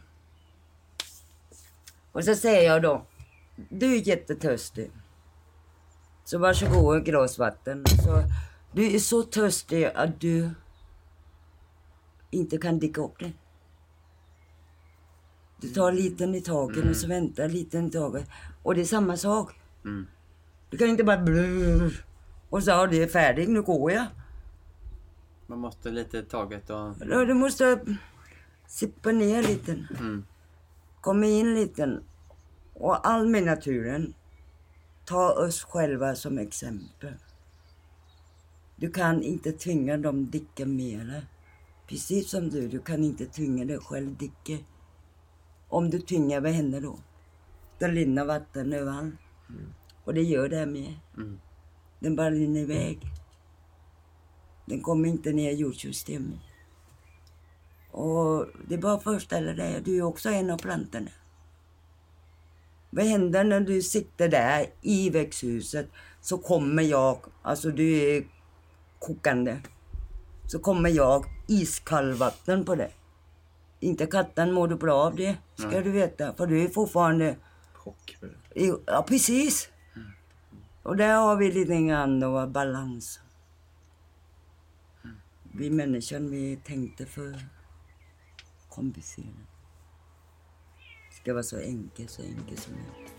[2.11, 3.06] Och så säger jag då,
[3.69, 4.91] du är jättetörstig.
[6.26, 7.84] Så varsågod ett glas vatten.
[7.88, 8.24] Så,
[8.72, 10.49] du är så törstig att du
[12.32, 13.32] inte kan dricka upp det.
[15.61, 18.30] Du tar liten i taget och så väntar liten i taget.
[18.64, 19.56] Och det är samma sak.
[19.86, 20.07] Mm.
[20.69, 22.06] Du kan inte bara blur.
[22.49, 24.06] Och så har det är färdigt, nu går jag.
[25.48, 26.94] Man måste lite taget och...
[27.10, 27.80] Ja, Du måste
[28.68, 29.88] sippa ner lite.
[29.99, 30.26] Mm.
[31.02, 32.02] Komma in lite.
[32.74, 34.14] Och all med naturen.
[35.06, 37.14] ta oss själva som exempel.
[38.76, 41.22] Du kan inte tvinga dem dricka mera.
[41.88, 44.64] Precis som du, du kan inte tvinga dig själv dricka.
[45.69, 46.99] Om du tvingar, vad händer då?
[47.80, 49.15] Då rinner vatten överallt.
[50.03, 50.94] Och det gör det här med.
[51.18, 51.40] Mm.
[51.99, 52.99] Den bara rinner iväg.
[54.68, 56.39] Den kommer inte ner i jordsystemet.
[57.91, 61.10] Och det är bara att föreställa dig, du är också en av plantorna.
[62.89, 65.89] Vad händer när du sitter där i växthuset
[66.22, 68.27] så kommer jag, alltså du är
[68.99, 69.57] kokande,
[70.45, 72.91] så kommer jag iskallvatten på det.
[73.80, 75.84] Inte katten mår du bra av det, ska Nej.
[75.84, 76.34] du veta.
[76.34, 77.35] För du är fortfarande
[77.73, 78.18] Chock.
[78.85, 79.69] Ja, precis.
[80.84, 83.19] Och där har vi lite grann då balans.
[85.59, 87.35] Vi människan, vi tänkte för
[88.69, 89.27] komplicerat.
[91.09, 93.15] Det ska vara så enkelt, så enkelt som möjligt.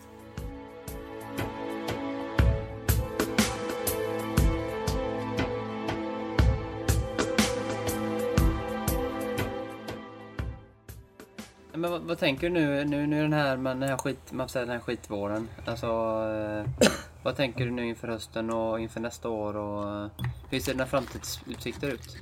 [11.73, 14.49] Men vad, vad tänker du nu, nu, nu den här, man, den här skit, man
[14.49, 15.49] säger den här skitvåren?
[15.67, 16.89] Alltså, eh,
[17.23, 19.57] vad tänker du nu inför hösten och inför nästa år?
[19.57, 20.11] Och, eh,
[20.51, 22.17] hur ser dina framtidsutsikter ut?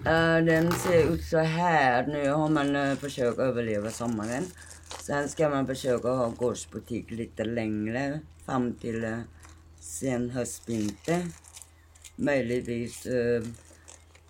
[0.00, 2.06] Uh, Den ser ut så här.
[2.06, 4.44] Nu har man uh, försökt överleva sommaren.
[5.00, 9.18] Sen ska man försöka ha gårdsbutik lite längre fram till uh,
[9.80, 11.26] sen höstvinter.
[12.16, 13.42] Möjligtvis uh,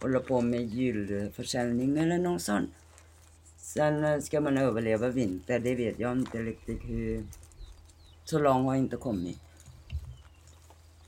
[0.00, 2.70] hålla på med julförsäljning eller något sånt.
[3.56, 5.58] Sen ska man överleva vinter.
[5.58, 7.24] Det vet jag inte riktigt hur...
[8.24, 9.38] Så långt har jag inte kommit.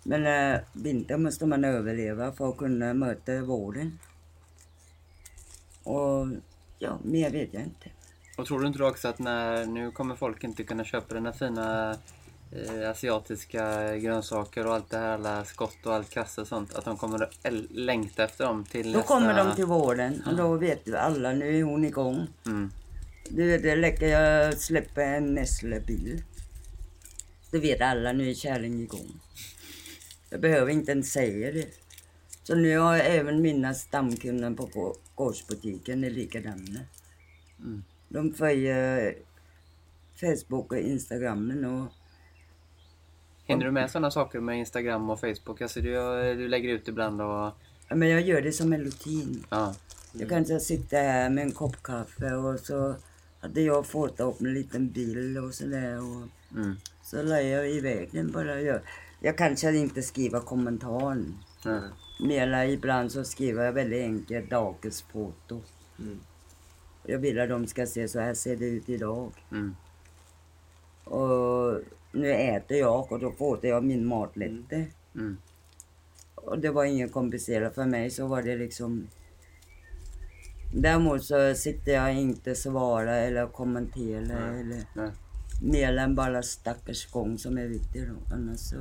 [0.02, 3.98] Men eh, vinter måste man överleva för att kunna möta våren.
[5.82, 6.26] Och
[6.78, 7.90] ja, mer vet jag inte.
[8.36, 11.96] Och tror du inte också att när, nu kommer folk inte kunna köpa dina fina
[12.52, 16.84] eh, asiatiska grönsaker och allt det här, alla skott och allt kasse och sånt, att
[16.84, 19.14] de kommer att längta efter dem till Då nästa...
[19.14, 22.26] kommer de till våren och då vet du alla, nu är hon igång.
[22.46, 22.70] Mm.
[23.28, 26.22] Du vet, det räcker jag släpper en Nestle-bil.
[27.50, 29.20] Då vet alla, nu är kärringen igång.
[30.32, 31.68] Jag behöver inte ens säga det.
[32.42, 36.80] Så nu har jag även mina stamkunder på gå- gårdsbutiken är likadana.
[37.58, 37.84] Mm.
[38.08, 39.14] De följer
[40.20, 41.92] Facebook och Instagramen och
[43.46, 45.60] Hinner du med sådana saker med Instagram och Facebook?
[45.60, 45.90] Alltså du,
[46.34, 47.52] du lägger ut ibland och...
[47.88, 49.44] ja, men jag gör det som en rutin.
[49.50, 49.74] Ja.
[50.12, 52.94] Jag kan inte sitta här med en kopp kaffe och så
[53.40, 55.98] hade jag fotat upp en liten bil och sådär.
[55.98, 56.76] Och Mm.
[57.02, 58.60] så la jag iväg den bara.
[58.60, 58.80] Jag,
[59.22, 61.34] jag kanske inte skriver kommentaren.
[62.20, 65.60] Mera ibland så skriver jag väldigt enkelt dagsfoto.
[65.98, 66.20] Mm.
[67.06, 69.32] Jag vill att de ska se så här ser det ut idag.
[69.50, 69.76] Mm.
[71.04, 71.80] Och
[72.12, 74.86] nu äter jag och då fotar jag min maträtter.
[75.14, 75.36] Mm.
[76.34, 79.06] Och det var inget komplicerat för mig så var det liksom
[80.74, 84.60] Däremot så sitter jag inte svara eller kommentera Nej.
[84.60, 85.10] eller Nej.
[85.62, 88.34] mer än bara stackars gång som är viktig då.
[88.34, 88.76] Annars så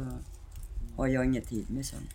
[1.02, 2.10] har jag ingen tid med sånt.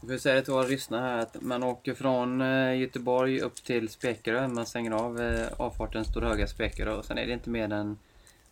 [0.00, 3.54] Jag vill säga det till våra lyssnare här att man åker från eh, Göteborg upp
[3.64, 4.48] till Spekerö.
[4.48, 7.98] Man stänger av eh, avfarten Stora Höga Spekerö och sen är det inte mer än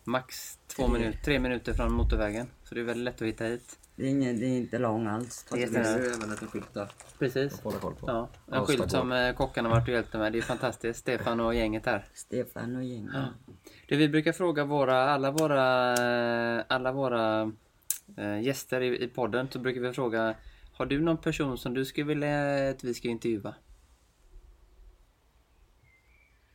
[0.03, 0.93] max två Tre.
[0.93, 2.47] minuter, tre minuter från motorvägen.
[2.63, 3.79] Så det är väldigt lätt att hitta hit.
[3.95, 5.45] Det är, ingen, det är inte lång alls.
[5.51, 5.99] Det är Det finns det.
[6.03, 6.87] ju även en skylt där
[7.19, 7.59] Precis.
[7.63, 7.93] koll på.
[8.07, 10.31] Ja, en skylt som eh, kockarna varit och hjälpt med.
[10.33, 10.99] Det är fantastiskt.
[10.99, 12.05] Stefan och gänget här.
[12.13, 13.11] Stefan och gänget.
[13.13, 13.25] Ja.
[13.87, 15.93] Det vi brukar fråga våra, alla våra,
[16.63, 17.51] alla våra
[18.17, 20.35] eh, gäster i, i podden så brukar vi fråga
[20.73, 23.55] Har du någon person som du skulle vilja att vi ska intervjua?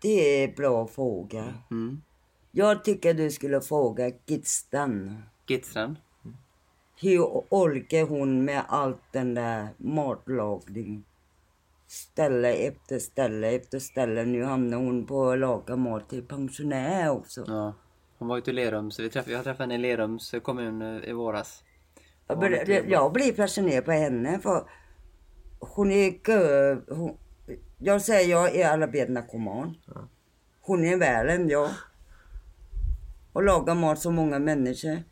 [0.03, 1.55] Det är en bra fråga.
[1.71, 2.03] Mm.
[2.53, 5.23] Jag tycker du skulle fråga Gitstan.
[5.49, 5.97] Gitstrand?
[7.03, 7.21] Hur
[7.51, 11.05] orkar hon med allt den där matlagning?
[11.87, 14.25] Ställe efter ställe efter ställe.
[14.25, 17.45] Nu hamnar hon på att laga mat till pensionär också.
[17.47, 17.75] Ja.
[18.21, 21.13] Hon var ju till Lerums, vi träffade, jag träffade henne i Lerums kommun eh, i
[21.13, 21.65] våras.
[22.27, 24.65] Jag, bör, jag blir fascinerad på henne för
[25.59, 26.95] hon är.
[26.95, 27.17] Hon,
[27.79, 29.77] jag säger jag är alla bet narkoman.
[30.61, 31.71] Hon är värre än jag.
[33.33, 35.03] Och lagar mat så många människor.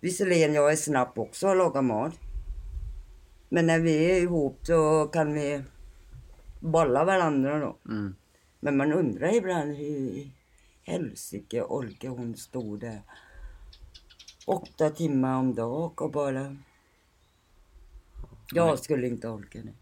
[0.00, 2.14] Visserligen jag är snabb också att laga mat.
[3.48, 5.62] Men när vi är ihop så kan vi
[6.60, 7.76] bolla varandra då.
[7.88, 8.14] Mm.
[8.60, 10.30] Men man undrar ibland hur
[10.82, 13.02] helsike orkar hon stå där
[14.46, 16.56] åtta timmar om dagen och bara...
[18.54, 19.72] Jag skulle inte orka det.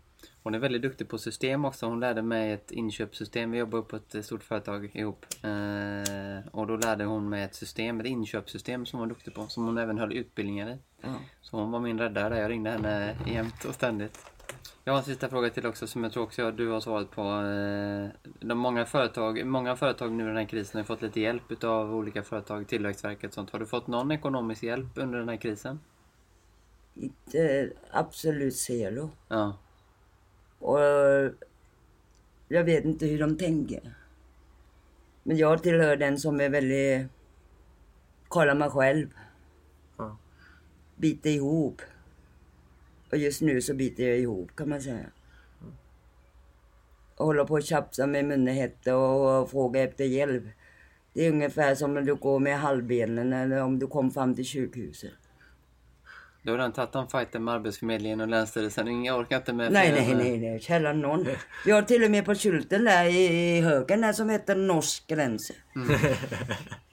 [0.42, 1.86] Hon är väldigt duktig på system också.
[1.86, 3.50] Hon lärde mig ett inköpssystem.
[3.50, 5.26] Vi jobbar på ett stort företag ihop.
[5.42, 9.46] Eh, och då lärde hon mig ett system, ett inköpssystem som hon var duktig på.
[9.46, 10.78] Som hon även höll utbildningar i.
[11.00, 11.14] Ja.
[11.40, 12.38] Så hon var min räddare.
[12.38, 14.18] Jag ringde henne jämt och ständigt.
[14.90, 17.22] Jag har en sista fråga till också som jag tror också du har svarat på.
[17.22, 21.52] Eh, De många, företag, många företag nu i den här krisen har fått lite hjälp
[21.52, 23.50] utav olika företag, Tillväxtverket och sånt.
[23.50, 25.80] Har du fått någon ekonomisk hjälp under den här krisen?
[26.94, 29.10] Inte absolut zero.
[29.28, 29.56] Ja.
[30.58, 30.80] Och
[32.48, 33.94] jag vet inte hur de tänker.
[35.22, 37.06] Men jag tillhör den som är väldigt...
[38.28, 39.08] Kolla mig själv.
[39.96, 40.16] Ja.
[40.96, 41.82] Biter ihop.
[43.10, 45.06] Och just nu så biter jag ihop kan man säga.
[47.16, 50.44] Och håller på att tjafsa med munhätta och fråga efter hjälp.
[51.12, 54.44] Det är ungefär som när du går med halvbenen eller om du kom fram till
[54.44, 55.10] sjukhuset.
[56.42, 59.04] Du har redan tagit de fighten med Arbetsförmedlingen och Länsstyrelsen.
[59.04, 60.60] Jag orkar inte med Nej, nej, nej, nej.
[60.60, 61.26] Källan någon.
[61.64, 65.06] Vi har till och med på skylten där i, i högen där som heter norsk
[65.06, 65.52] gräns.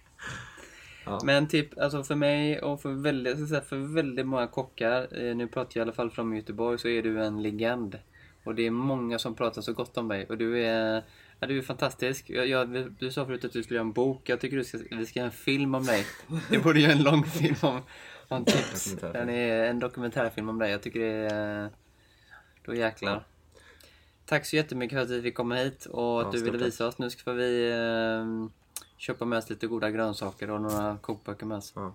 [1.23, 5.47] Men typ, alltså för mig och för väldigt, säga, för väldigt många kockar, eh, nu
[5.47, 7.99] pratar jag i alla fall från Göteborg, så är du en legend.
[8.43, 10.25] Och det är många som pratar så gott om dig.
[10.25, 11.03] Och du är,
[11.39, 12.29] ja, du är fantastisk.
[12.29, 14.29] Jag, jag, du sa förut att du skulle göra en bok.
[14.29, 16.05] Jag tycker du ska, vi ska göra en film om dig.
[16.49, 17.81] Vi borde göra en lång film om,
[18.27, 19.03] om tips.
[19.03, 20.71] Är en dokumentärfilm om dig.
[20.71, 21.69] Jag tycker det är...
[22.65, 23.23] Då jäklar.
[24.25, 26.87] Tack så jättemycket för att vi fick komma hit och att Ja, du ville visa
[26.87, 26.97] oss.
[26.97, 28.49] Nu ska vi eh,
[28.97, 31.73] köpa med oss lite goda grönsaker och några kokböcker med oss.
[31.75, 31.93] Ja.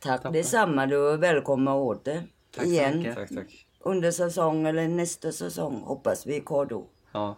[0.00, 0.86] Tack detsamma.
[0.86, 2.22] Du är välkommen åter.
[2.56, 3.14] Tack Igen.
[3.14, 3.66] Tack, tack.
[3.80, 6.86] Under säsong eller nästa säsong hoppas vi är kvar då.
[7.12, 7.36] Ja,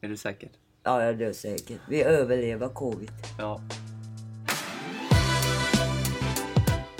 [0.00, 0.50] är du säker?
[0.82, 1.80] Ja, ja, det är säkert.
[1.88, 3.10] Vi överlever covid.
[3.38, 3.60] Ja.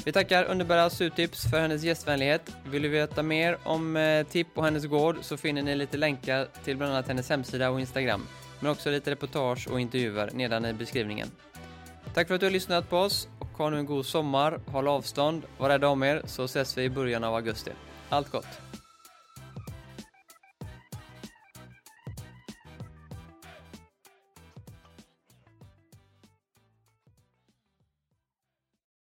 [0.04, 2.56] Vi tackar underbara Sutips för hennes gästvänlighet.
[2.70, 6.48] Vill du veta mer om eh, Tipp och hennes gård så finner ni lite länkar
[6.64, 8.26] till bland annat hennes hemsida och Instagram.
[8.60, 11.28] Men också lite reportage och intervjuer nedan i beskrivningen.
[12.14, 14.88] Tack för att du har lyssnat på oss och ha nu en god sommar, håll
[14.88, 17.70] avstånd, var rädda om er så ses vi i början av augusti.
[18.08, 18.46] Allt gott!